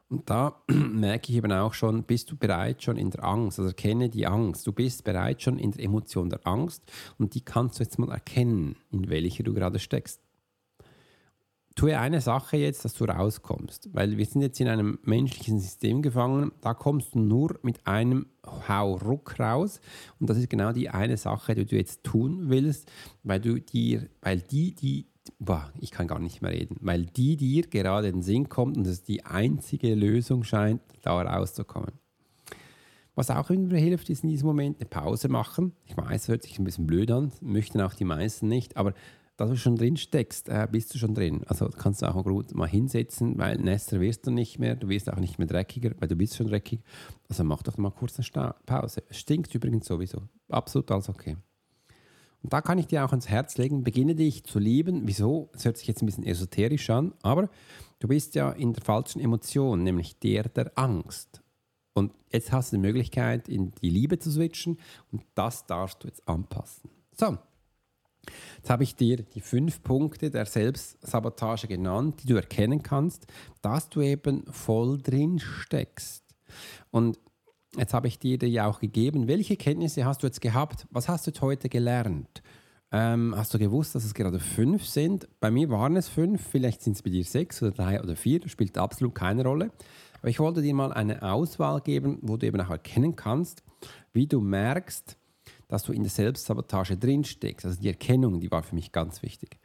Und 0.09 0.29
da 0.29 0.61
merke 0.67 1.31
ich 1.31 1.37
eben 1.37 1.51
auch 1.51 1.73
schon, 1.73 2.03
bist 2.03 2.31
du 2.31 2.37
bereit 2.37 2.83
schon 2.83 2.97
in 2.97 3.09
der 3.09 3.23
Angst, 3.23 3.59
also 3.59 3.69
erkenne 3.69 4.09
die 4.09 4.27
Angst. 4.27 4.67
Du 4.67 4.71
bist 4.71 5.03
bereit 5.03 5.41
schon 5.41 5.57
in 5.57 5.71
der 5.71 5.83
Emotion 5.83 6.29
der 6.29 6.45
Angst 6.45 6.83
und 7.17 7.33
die 7.35 7.41
kannst 7.41 7.79
du 7.79 7.83
jetzt 7.83 7.97
mal 7.97 8.11
erkennen, 8.11 8.75
in 8.91 9.09
welcher 9.09 9.43
du 9.43 9.53
gerade 9.53 9.79
steckst. 9.79 10.24
Tue 11.75 11.99
eine 11.99 12.21
Sache 12.21 12.55
jetzt, 12.55 12.85
dass 12.85 12.93
du 12.93 13.03
rauskommst, 13.03 13.93
weil 13.93 14.17
wir 14.17 14.25
sind 14.25 14.41
jetzt 14.41 14.61
in 14.61 14.69
einem 14.69 14.97
menschlichen 15.03 15.59
System 15.59 16.01
gefangen, 16.01 16.53
da 16.61 16.73
kommst 16.73 17.15
du 17.15 17.19
nur 17.19 17.59
mit 17.63 17.85
einem 17.85 18.27
Hauruck 18.45 19.37
raus 19.37 19.81
und 20.17 20.29
das 20.29 20.37
ist 20.37 20.49
genau 20.49 20.71
die 20.71 20.89
eine 20.89 21.17
Sache, 21.17 21.53
die 21.53 21.65
du 21.65 21.75
jetzt 21.75 22.05
tun 22.05 22.49
willst, 22.49 22.89
weil 23.23 23.41
du 23.41 23.59
dir, 23.59 24.07
weil 24.21 24.39
die, 24.39 24.73
die 24.73 25.07
boah, 25.37 25.69
ich 25.79 25.91
kann 25.91 26.07
gar 26.07 26.19
nicht 26.19 26.41
mehr 26.41 26.51
reden, 26.51 26.77
weil 26.79 27.05
die 27.05 27.35
dir 27.35 27.67
gerade 27.67 28.07
in 28.07 28.17
den 28.17 28.21
Sinn 28.21 28.47
kommt 28.47 28.77
und 28.77 28.87
es 28.87 29.03
die 29.03 29.25
einzige 29.25 29.95
Lösung 29.95 30.45
scheint, 30.45 30.81
da 31.01 31.21
rauszukommen. 31.21 31.91
Was 33.15 33.31
auch 33.31 33.49
immer 33.49 33.75
hilft, 33.75 34.09
ist 34.09 34.23
in 34.23 34.29
diesem 34.29 34.47
Moment 34.47 34.79
eine 34.79 34.89
Pause 34.89 35.29
machen. 35.29 35.73
Ich 35.85 35.95
weiß, 35.95 36.23
es 36.23 36.27
hört 36.27 36.43
sich 36.43 36.59
ein 36.59 36.65
bisschen 36.65 36.85
blöd 36.87 37.11
an, 37.11 37.31
möchten 37.41 37.81
auch 37.81 37.93
die 37.93 38.05
meisten 38.05 38.47
nicht, 38.47 38.77
aber 38.77 38.93
da 39.37 39.45
du 39.45 39.57
schon 39.57 39.75
drin 39.75 39.97
steckst, 39.97 40.47
äh, 40.49 40.67
bist 40.71 40.93
du 40.93 40.97
schon 40.97 41.13
drin. 41.13 41.43
Also 41.47 41.67
kannst 41.69 42.01
du 42.01 42.07
auch 42.07 42.23
gut 42.23 42.53
mal 42.55 42.67
hinsetzen, 42.67 43.37
weil 43.37 43.57
nässer 43.57 43.99
wirst 43.99 44.25
du 44.27 44.31
nicht 44.31 44.59
mehr, 44.59 44.75
du 44.75 44.87
wirst 44.87 45.11
auch 45.11 45.19
nicht 45.19 45.39
mehr 45.39 45.47
dreckiger, 45.47 45.91
weil 45.99 46.07
du 46.07 46.15
bist 46.15 46.37
schon 46.37 46.47
dreckig. 46.47 46.81
Also 47.27 47.43
mach 47.43 47.63
doch 47.63 47.77
mal 47.77 47.91
kurz 47.91 48.17
eine 48.17 48.23
Sta 48.23 48.55
Pause. 48.65 49.03
Es 49.09 49.17
stinkt 49.17 49.53
übrigens 49.53 49.87
sowieso. 49.87 50.23
Absolut 50.49 50.89
alles 50.91 51.09
okay. 51.09 51.35
Und 52.43 52.53
da 52.53 52.61
kann 52.61 52.77
ich 52.77 52.87
dir 52.87 53.03
auch 53.03 53.09
ans 53.09 53.27
Herz 53.27 53.57
legen, 53.57 53.83
beginne 53.83 54.15
dich 54.15 54.43
zu 54.43 54.59
lieben. 54.59 55.01
Wieso? 55.05 55.49
Das 55.53 55.65
hört 55.65 55.77
sich 55.77 55.87
jetzt 55.87 56.01
ein 56.01 56.05
bisschen 56.05 56.25
esoterisch 56.25 56.89
an, 56.91 57.13
aber 57.23 57.49
du 57.99 58.07
bist 58.07 58.35
ja 58.35 58.51
in 58.51 58.73
der 58.73 58.83
falschen 58.83 59.19
Emotion, 59.19 59.83
nämlich 59.83 60.19
der 60.19 60.43
der 60.43 60.71
Angst. 60.75 61.41
Und 61.93 62.13
jetzt 62.31 62.51
hast 62.51 62.71
du 62.71 62.75
die 62.75 62.81
Möglichkeit, 62.81 63.49
in 63.49 63.71
die 63.81 63.89
Liebe 63.89 64.19
zu 64.19 64.29
switchen 64.29 64.77
und 65.11 65.23
das 65.33 65.65
darfst 65.65 66.03
du 66.03 66.07
jetzt 66.07 66.27
anpassen. 66.27 66.89
So, 67.17 67.37
Jetzt 68.57 68.69
habe 68.69 68.83
ich 68.83 68.95
dir 68.95 69.17
die 69.17 69.41
fünf 69.41 69.83
Punkte 69.83 70.29
der 70.29 70.45
Selbstsabotage 70.45 71.67
genannt, 71.67 72.21
die 72.23 72.27
du 72.27 72.35
erkennen 72.35 72.83
kannst, 72.83 73.27
dass 73.61 73.89
du 73.89 74.01
eben 74.01 74.45
voll 74.51 75.01
drin 75.01 75.39
steckst. 75.39 76.23
Und 76.91 77.17
Jetzt 77.77 77.93
habe 77.93 78.07
ich 78.07 78.19
dir 78.19 78.37
die 78.37 78.61
auch 78.61 78.79
gegeben. 78.79 79.27
Welche 79.27 79.57
Kenntnisse 79.57 80.05
hast 80.05 80.23
du 80.23 80.27
jetzt 80.27 80.39
gehabt? 80.39 80.87
Was 80.91 81.09
hast 81.09 81.27
du 81.27 81.41
heute 81.41 81.67
gelernt? 81.67 82.41
Ähm, 82.91 83.33
hast 83.35 83.53
du 83.53 83.59
gewusst, 83.59 83.95
dass 83.95 84.05
es 84.05 84.13
gerade 84.13 84.39
fünf 84.39 84.85
sind? 84.85 85.27
Bei 85.41 85.51
mir 85.51 85.69
waren 85.69 85.97
es 85.97 86.07
fünf, 86.07 86.41
vielleicht 86.41 86.81
sind 86.81 86.95
es 86.95 87.01
bei 87.01 87.09
dir 87.09 87.25
sechs 87.25 87.61
oder 87.61 87.71
drei 87.71 88.01
oder 88.01 88.15
vier, 88.15 88.47
spielt 88.47 88.77
absolut 88.77 89.15
keine 89.15 89.43
Rolle. 89.43 89.71
Aber 90.19 90.29
ich 90.29 90.39
wollte 90.39 90.61
dir 90.61 90.73
mal 90.73 90.93
eine 90.93 91.21
Auswahl 91.21 91.81
geben, 91.81 92.19
wo 92.21 92.37
du 92.37 92.45
eben 92.47 92.61
auch 92.61 92.69
erkennen 92.69 93.15
kannst, 93.15 93.63
wie 94.13 94.27
du 94.27 94.39
merkst, 94.39 95.17
dass 95.67 95.83
du 95.83 95.93
in 95.93 96.03
der 96.03 96.11
Selbstsabotage 96.11 96.97
drinsteckst. 96.97 97.65
Also 97.65 97.79
die 97.79 97.87
Erkennung, 97.87 98.39
die 98.39 98.51
war 98.51 98.63
für 98.63 98.75
mich 98.75 98.91
ganz 98.91 99.21
wichtig. 99.21 99.57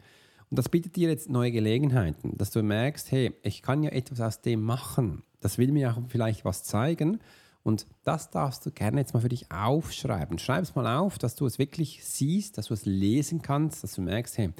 Und 0.50 0.58
das 0.58 0.68
bietet 0.68 0.96
dir 0.96 1.08
jetzt 1.08 1.30
neue 1.30 1.52
Gelegenheiten, 1.52 2.36
dass 2.36 2.50
du 2.50 2.62
merkst, 2.62 3.12
hey, 3.12 3.32
ich 3.42 3.62
kann 3.62 3.82
ja 3.82 3.90
etwas 3.90 4.20
aus 4.20 4.40
dem 4.40 4.62
machen. 4.62 5.22
Das 5.40 5.58
will 5.58 5.70
mir 5.70 5.92
auch 5.92 6.02
vielleicht 6.08 6.44
was 6.44 6.64
zeigen. 6.64 7.20
Und 7.62 7.86
das 8.04 8.30
darfst 8.30 8.64
du 8.66 8.70
gerne 8.70 9.00
jetzt 9.00 9.14
mal 9.14 9.20
für 9.20 9.28
dich 9.28 9.52
aufschreiben. 9.52 10.38
Schreib 10.38 10.62
es 10.62 10.74
mal 10.74 10.98
auf, 10.98 11.18
dass 11.18 11.36
du 11.36 11.46
es 11.46 11.58
wirklich 11.58 12.04
siehst, 12.04 12.58
dass 12.58 12.66
du 12.66 12.74
es 12.74 12.86
lesen 12.86 13.42
kannst, 13.42 13.84
dass 13.84 13.94
du 13.94 14.02
merkst, 14.02 14.38
hey, 14.38 14.52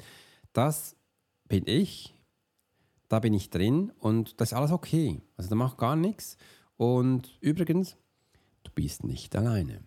das 0.53 0.95
bin 1.47 1.63
ich, 1.65 2.15
da 3.09 3.19
bin 3.19 3.33
ich 3.33 3.49
drin 3.49 3.91
und 3.99 4.39
das 4.39 4.51
ist 4.51 4.57
alles 4.57 4.71
okay. 4.71 5.21
Also 5.35 5.49
da 5.49 5.55
macht 5.55 5.77
gar 5.77 5.95
nichts. 5.95 6.37
Und 6.77 7.37
übrigens, 7.41 7.97
du 8.63 8.71
bist 8.73 9.03
nicht 9.03 9.35
alleine. 9.35 9.81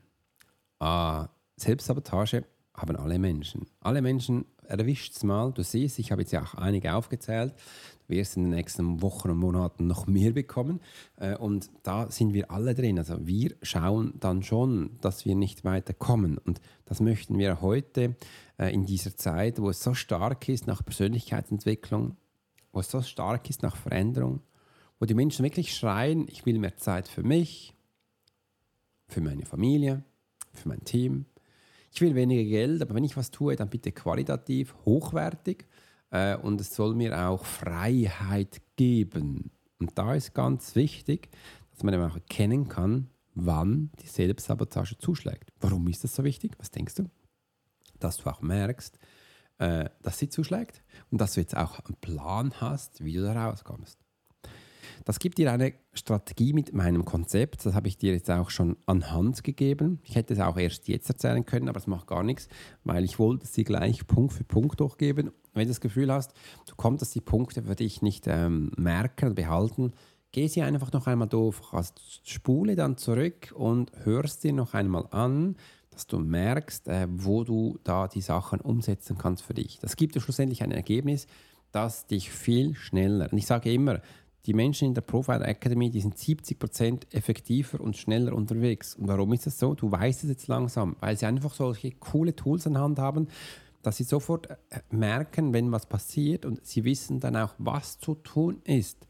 Ah, 0.80 1.28
Selbstsabotage 1.56 2.44
haben 2.75 2.96
alle 2.96 3.18
Menschen. 3.18 3.66
Alle 3.80 4.02
Menschen 4.02 4.46
erwischt 4.66 5.14
es 5.16 5.23
mal. 5.23 5.52
Du 5.52 5.62
siehst, 5.62 5.99
ich 5.99 6.11
habe 6.11 6.23
jetzt 6.23 6.32
ja 6.32 6.42
auch 6.42 6.54
einige 6.54 6.94
aufgezählt. 6.94 7.54
Du 8.06 8.14
wirst 8.14 8.37
in 8.37 8.44
den 8.44 8.50
nächsten 8.54 9.00
Wochen 9.02 9.30
und 9.30 9.38
Monaten 9.38 9.87
noch 9.87 10.06
mehr 10.06 10.32
bekommen. 10.32 10.80
Äh, 11.16 11.37
und 11.37 11.70
da 11.82 12.11
sind 12.11 12.34
wir 12.34 12.50
alle 12.50 12.75
drin. 12.75 12.99
Also 12.99 13.26
wir 13.26 13.55
schauen 13.62 14.14
dann 14.18 14.42
schon, 14.42 14.98
dass 15.00 15.24
wir 15.24 15.35
nicht 15.35 15.64
weiterkommen. 15.64 16.38
Und 16.38 16.61
das 16.85 17.00
möchten 17.00 17.38
wir 17.38 17.61
heute 17.61 18.16
äh, 18.59 18.72
in 18.72 18.85
dieser 18.87 19.16
Zeit, 19.16 19.61
wo 19.61 19.70
es 19.70 19.83
so 19.83 19.94
stark 19.94 20.48
ist 20.48 20.66
nach 20.66 20.85
Persönlichkeitsentwicklung, 20.85 22.16
wo 22.72 22.81
es 22.81 22.90
so 22.90 23.02
stark 23.02 23.48
ist 23.48 23.62
nach 23.62 23.76
Veränderung, 23.76 24.40
wo 24.98 25.07
die 25.07 25.14
Menschen 25.14 25.44
wirklich 25.44 25.74
schreien, 25.74 26.26
ich 26.28 26.44
will 26.44 26.59
mehr 26.59 26.76
Zeit 26.76 27.09
für 27.09 27.22
mich, 27.22 27.74
für 29.07 29.20
meine 29.20 29.46
Familie, 29.46 30.02
für 30.52 30.68
mein 30.68 30.85
Team, 30.85 31.26
ich 31.94 32.00
will 32.00 32.16
weniger 32.16 32.42
Geld, 32.42 32.83
aber 32.83 32.94
wenn 32.94 33.04
ich 33.04 33.16
was 33.16 33.30
tue, 33.30 33.54
dann 33.54 33.68
bitte 33.68 33.92
qualitativ, 33.92 34.74
hochwertig 34.85 35.66
äh, 36.11 36.37
und 36.37 36.61
es 36.61 36.74
soll 36.74 36.94
mir 36.94 37.28
auch 37.28 37.44
Freiheit 37.44 38.61
geben. 38.74 39.52
Und 39.78 39.96
da 39.96 40.14
ist 40.14 40.35
ganz 40.35 40.74
wichtig, 40.74 41.30
dass 41.70 41.85
man 41.85 41.94
eben 41.94 42.02
auch 42.02 42.16
erkennen 42.16 42.68
kann, 42.68 43.11
wann 43.35 43.90
die 44.02 44.09
Selbstsabotage 44.09 44.98
zuschlägt. 44.98 45.52
Warum 45.61 45.87
ist 45.87 46.02
das 46.02 46.16
so 46.16 46.24
wichtig? 46.24 46.54
Was 46.59 46.72
denkst 46.72 46.96
du? 46.96 47.04
Dass 48.00 48.16
du 48.16 48.28
auch 48.28 48.42
merkst, 48.42 48.98
äh, 49.59 49.88
dass 50.02 50.18
sie 50.18 50.28
zuschlägt 50.28 50.83
und 51.12 51.20
dass 51.20 51.35
du 51.35 51.40
jetzt 51.40 51.57
auch 51.57 51.78
einen 51.78 51.96
Plan 52.00 52.61
hast, 52.61 53.04
wie 53.04 53.12
du 53.12 53.22
da 53.22 53.46
rauskommst. 53.46 54.03
Das 55.04 55.18
gibt 55.18 55.38
dir 55.38 55.52
eine 55.52 55.74
Strategie 55.92 56.52
mit 56.52 56.72
meinem 56.72 57.04
Konzept. 57.04 57.66
Das 57.66 57.74
habe 57.74 57.88
ich 57.88 57.98
dir 57.98 58.12
jetzt 58.12 58.30
auch 58.30 58.50
schon 58.50 58.76
anhand 58.87 59.42
gegeben. 59.44 60.00
Ich 60.02 60.16
hätte 60.16 60.35
es 60.35 60.40
auch 60.40 60.57
erst 60.57 60.88
jetzt 60.88 61.09
erzählen 61.09 61.44
können, 61.44 61.68
aber 61.68 61.78
es 61.78 61.87
macht 61.87 62.07
gar 62.07 62.22
nichts, 62.22 62.48
weil 62.85 63.04
ich 63.04 63.18
wollte 63.18 63.46
sie 63.46 63.64
gleich 63.64 64.07
Punkt 64.07 64.33
für 64.33 64.44
Punkt 64.44 64.80
durchgeben. 64.80 65.30
Wenn 65.52 65.62
du 65.62 65.68
das 65.68 65.80
Gefühl 65.80 66.12
hast, 66.12 66.33
du 66.66 66.74
konntest 66.76 67.14
die 67.14 67.20
Punkte 67.20 67.62
für 67.62 67.76
dich 67.76 68.02
nicht 68.02 68.26
ähm, 68.26 68.72
merken 68.76 69.30
und 69.30 69.35
behalten, 69.35 69.92
geh 70.33 70.48
sie 70.48 70.62
einfach 70.62 70.92
noch 70.92 71.07
einmal 71.07 71.28
durch. 71.28 71.72
Also 71.72 71.92
spule 72.24 72.74
dann 72.74 72.96
zurück 72.96 73.52
und 73.57 73.92
hörst 74.04 74.42
dir 74.42 74.52
noch 74.52 74.74
einmal 74.74 75.07
an, 75.11 75.57
dass 75.94 76.07
du 76.09 76.18
merkst, 76.18 76.88
äh, 76.88 77.07
wo 77.09 77.44
du 77.44 77.78
da 77.85 78.09
die 78.09 78.20
Sachen 78.20 78.61
umsetzen 78.61 79.16
kannst 79.16 79.44
für 79.44 79.54
dich. 79.54 79.78
Das 79.78 79.96
gibt 79.96 80.16
dir 80.16 80.20
schlussendlich 80.20 80.62
ein 80.62 80.72
Ergebnis, 80.72 81.28
das 81.70 82.07
dich 82.07 82.30
viel 82.30 82.74
schneller, 82.74 83.28
und 83.33 83.38
ich 83.38 83.46
sage 83.46 83.72
immer, 83.72 84.00
die 84.46 84.54
Menschen 84.54 84.88
in 84.88 84.94
der 84.94 85.02
Profile 85.02 85.44
Academy, 85.44 85.90
die 85.90 86.00
sind 86.00 86.16
70% 86.16 87.14
effektiver 87.14 87.80
und 87.80 87.96
schneller 87.96 88.35
unterwegs. 88.35 88.94
Und 88.94 89.09
warum 89.09 89.33
ist 89.33 89.46
das 89.46 89.59
so? 89.59 89.74
Du 89.74 89.90
weißt 89.90 90.24
es 90.24 90.30
jetzt 90.30 90.48
langsam, 90.48 90.96
weil 91.00 91.16
sie 91.16 91.26
einfach 91.26 91.54
solche 91.54 91.92
coole 91.92 92.37
Tools 92.37 92.66
in 92.66 92.78
Hand 92.78 92.98
haben, 92.98 93.28
dass 93.83 93.96
sie 93.96 94.04
sofort 94.04 94.50
äh, 94.50 94.57
merken, 94.90 95.52
wenn 95.52 95.72
was 95.72 95.87
passiert 95.87 96.44
und 96.44 96.64
sie 96.66 96.85
wissen 96.85 97.20
dann 97.20 97.37
auch, 97.37 97.54
was 97.59 97.98
zu 97.98 98.14
tun 98.14 98.61
ist 98.64 99.07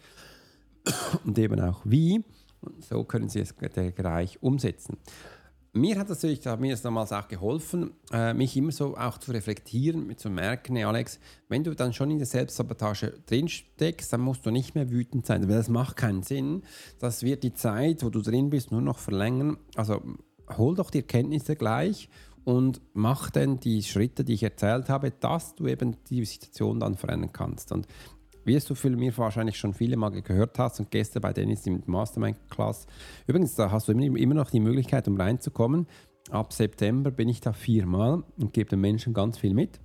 und 1.25 1.39
eben 1.39 1.61
auch 1.61 1.81
wie. 1.85 2.25
Und 2.61 2.85
so 2.85 3.05
können 3.05 3.29
sie 3.29 3.41
es 3.41 3.55
gleich 3.57 4.43
umsetzen 4.43 4.99
mir 5.75 5.99
hat 5.99 6.09
das 6.09 6.23
natürlich, 6.23 6.47
hat 6.47 6.61
mir 6.61 6.71
das 6.71 6.83
damals 6.83 7.13
auch 7.13 7.27
geholfen, 7.27 7.91
äh, 8.13 8.33
mich 8.33 8.57
immer 8.57 8.71
so 8.71 8.97
auch 8.97 9.19
zu 9.19 9.33
reflektieren, 9.33 10.17
zu 10.17 10.31
merken, 10.31 10.77
Alex, 10.79 11.19
wenn 11.49 11.65
du 11.65 11.75
dann 11.75 11.93
schon 11.93 12.11
in 12.13 12.19
der 12.19 12.27
Selbstsabotage 12.27 13.13
drinsteckst, 13.27 14.13
dann 14.13 14.21
musst 14.21 14.47
du 14.47 14.51
nicht 14.51 14.77
mehr 14.77 14.91
wütend 14.91 15.27
sein, 15.27 15.49
weil 15.49 15.57
das 15.57 15.69
macht 15.69 15.97
keinen 15.97 16.23
Sinn. 16.23 16.63
Das 17.01 17.25
wird 17.25 17.43
die 17.43 17.55
Zeit, 17.55 18.05
wo 18.05 18.11
du 18.11 18.23
drin 18.23 18.51
bist, 18.51 18.71
nur 18.71 18.83
noch 18.83 18.99
verlängern. 18.99 19.59
Also 19.75 20.01
hol 20.57 20.77
doch 20.77 20.91
die 20.91 20.99
Erkenntnisse 20.99 21.57
gleich 21.57 22.09
und 22.45 22.81
mach 22.93 23.31
dann 23.31 23.59
die 23.59 23.83
Schritte, 23.83 24.23
die 24.23 24.35
ich 24.35 24.45
erzählt 24.45 24.89
habe, 24.89 25.11
dass 25.11 25.57
du 25.57 25.67
eben 25.67 25.97
die 26.09 26.25
Situation 26.25 26.79
dann 26.79 26.97
verändern 26.97 27.33
kannst. 27.33 27.73
Und 27.73 27.89
wirst 28.45 28.71
du 28.71 28.75
für 28.75 28.91
mir 28.91 29.17
wahrscheinlich 29.17 29.59
schon 29.59 29.75
viele 29.75 29.97
Mal 29.97 30.11
gehört 30.11 30.59
hast 30.59 30.81
und 30.81 30.91
gestern 30.91 31.23
bei 31.23 31.33
Dennis 31.33 31.67
im 31.67 31.83
Mastermind-Class. 31.87 32.87
Übrigens, 33.27 33.55
da 33.55 33.71
hast 33.71 33.89
du 33.89 33.93
immer 33.93 34.35
noch 34.35 34.51
die 34.51 34.61
Möglichkeit, 34.61 35.09
um 35.09 35.21
reinzukommen. 35.21 35.87
Ab 36.31 36.53
September 36.53 37.11
bin 37.11 37.29
ich 37.29 37.41
da 37.41 37.53
viermal 37.53 38.25
und 38.39 38.53
gebe 38.53 38.71
den 38.71 38.81
Menschen 38.81 39.13
ganz 39.13 39.39
viel 39.39 39.55
mit. 39.55 39.81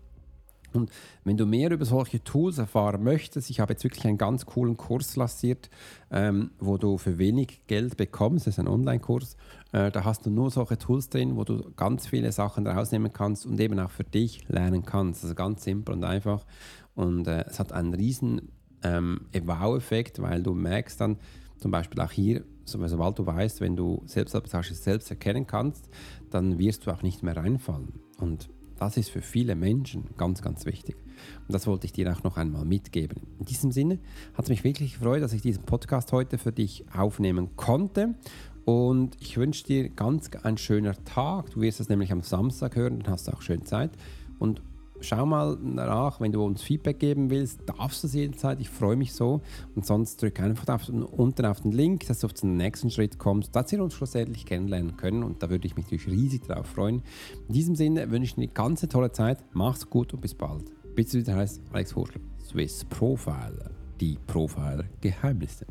Und 0.74 0.92
wenn 1.24 1.38
du 1.38 1.46
mehr 1.46 1.72
über 1.72 1.86
solche 1.86 2.24
Tools 2.24 2.58
erfahren 2.58 3.04
möchtest, 3.04 3.50
ich 3.50 3.60
habe 3.60 3.74
jetzt 3.74 3.84
wirklich 3.84 4.06
einen 4.06 4.18
ganz 4.18 4.46
coolen 4.46 4.78
Kurs 4.78 5.16
lanciert, 5.16 5.70
ähm, 6.12 6.52
wo 6.60 6.78
du 6.78 6.98
für 6.98 7.18
wenig 7.18 7.66
Geld 7.68 7.98
bekommst. 7.98 8.48
Das 8.48 8.56
ist 8.56 8.60
ein 8.60 8.68
Online-Kurs. 8.68 9.36
Äh, 9.72 9.92
da 9.92 10.04
hast 10.04 10.26
du 10.26 10.30
nur 10.30 10.52
solche 10.52 10.78
Tools 10.78 11.10
drin, 11.10 11.36
wo 11.36 11.44
du 11.44 11.72
ganz 11.76 12.08
viele 12.08 12.32
Sachen 12.32 12.68
rausnehmen 12.68 13.12
kannst 13.14 13.46
und 13.46 13.60
eben 13.60 13.80
auch 13.80 13.92
für 13.92 14.04
dich 14.04 14.48
lernen 14.48 14.84
kannst. 14.86 15.24
Also 15.24 15.36
ganz 15.36 15.64
simpel 15.64 15.96
und 15.96 16.04
einfach. 16.04 16.46
Und 17.00 17.30
äh, 17.30 17.46
es 17.48 17.60
hat 17.60 17.72
einen 17.72 17.94
riesen 17.94 18.52
ähm, 18.84 19.22
Wow-Effekt, 19.34 20.22
weil 20.22 20.44
du 20.44 20.54
merkst 20.54 21.00
dann 21.00 21.16
zum 21.58 21.72
Beispiel 21.72 22.02
auch 22.02 22.12
hier, 22.12 22.44
sobald 22.66 23.18
du 23.18 23.26
weißt, 23.26 23.62
wenn 23.62 23.78
du 23.78 24.04
Selbstsabotage 24.06 24.74
selbst 24.74 25.10
erkennen 25.10 25.48
kannst, 25.48 25.88
dann 26.30 26.60
wirst 26.60 26.86
du 26.86 26.92
auch 26.92 27.02
nicht 27.02 27.24
mehr 27.24 27.38
reinfallen. 27.38 27.94
Und 28.18 28.50
Das 28.80 28.98
ist 28.98 29.10
für 29.12 29.22
viele 29.22 29.56
Menschen 29.56 30.10
ganz, 30.18 30.42
ganz 30.42 30.66
wichtig. 30.66 30.98
Und 31.48 31.54
das 31.54 31.68
wollte 31.68 31.86
ich 31.86 31.94
dir 31.94 32.12
auch 32.14 32.24
noch 32.24 32.36
einmal 32.36 32.66
mitgeben. 32.66 33.22
In 33.40 33.46
diesem 33.46 33.72
Sinne 33.72 34.00
hat 34.34 34.46
es 34.46 34.50
mich 34.50 34.66
wirklich 34.66 34.94
gefreut, 34.94 35.22
dass 35.22 35.32
ich 35.32 35.42
diesen 35.42 35.64
Podcast 35.64 36.12
heute 36.12 36.38
für 36.38 36.52
dich 36.52 36.86
aufnehmen 36.94 37.56
konnte. 37.56 38.16
Und 38.66 39.16
ich 39.22 39.38
wünsche 39.38 39.64
dir 39.64 39.90
ganz 39.90 40.30
einen 40.44 40.58
schönen 40.58 40.96
Tag. 41.06 41.52
Du 41.52 41.62
wirst 41.62 41.80
es 41.80 41.88
nämlich 41.88 42.12
am 42.12 42.24
Samstag 42.24 42.76
hören, 42.76 43.00
dann 43.00 43.14
hast 43.14 43.28
du 43.28 43.32
auch 43.32 43.42
schön 43.42 43.66
Zeit. 43.66 43.92
Und 44.38 44.62
schau 45.02 45.26
mal 45.26 45.58
nach, 45.62 46.20
wenn 46.22 46.32
du 46.32 46.44
uns 46.44 46.62
Feedback 46.62 47.00
geben 47.00 47.30
willst, 47.30 47.62
darfst 47.66 48.04
du 48.04 48.08
es 48.08 48.14
jederzeit. 48.14 48.60
Ich 48.60 48.70
freue 48.70 48.96
mich 48.96 49.14
so. 49.14 49.42
Und 49.76 49.86
sonst 49.86 50.22
drück 50.22 50.40
einfach 50.40 50.68
auf, 50.74 50.90
unten 50.90 51.46
auf 51.46 51.62
den 51.62 51.72
Link, 51.72 52.08
dass 52.08 52.20
du 52.20 52.28
auf 52.28 52.34
den 52.34 52.58
nächsten 52.58 52.90
Schritt 52.90 53.18
kommst, 53.18 53.56
dass 53.56 53.72
wir 53.72 53.84
uns 53.84 53.94
schlussendlich 53.94 54.46
kennenlernen 54.46 54.98
können. 54.98 55.24
Und 55.24 55.44
da 55.44 55.50
würde 55.50 55.68
ich 55.68 55.76
mich 55.76 55.86
natürlich 55.86 56.08
riesig 56.08 56.48
darauf 56.48 56.68
freuen. 56.68 57.02
In 57.48 57.54
diesem 57.54 57.76
Sinne 57.76 58.10
wünsche 58.12 58.26
ich 58.26 58.36
dir 58.36 58.42
eine 58.42 58.52
ganz 58.52 58.82
tolle 58.82 59.12
Zeit. 59.12 59.44
Mach's 59.54 59.90
gut 59.90 60.14
und 60.14 60.22
bis 60.22 60.34
bald. 60.34 60.66
Bis 60.96 61.14
wieder 61.14 61.36
heißt 61.36 61.62
Alex 61.72 61.96
Horschler, 61.96 62.22
Swiss 62.44 62.86
Profiler, 62.86 63.72
die 64.00 64.18
Profiler 64.28 64.86
Geheimnisse. 65.02 65.66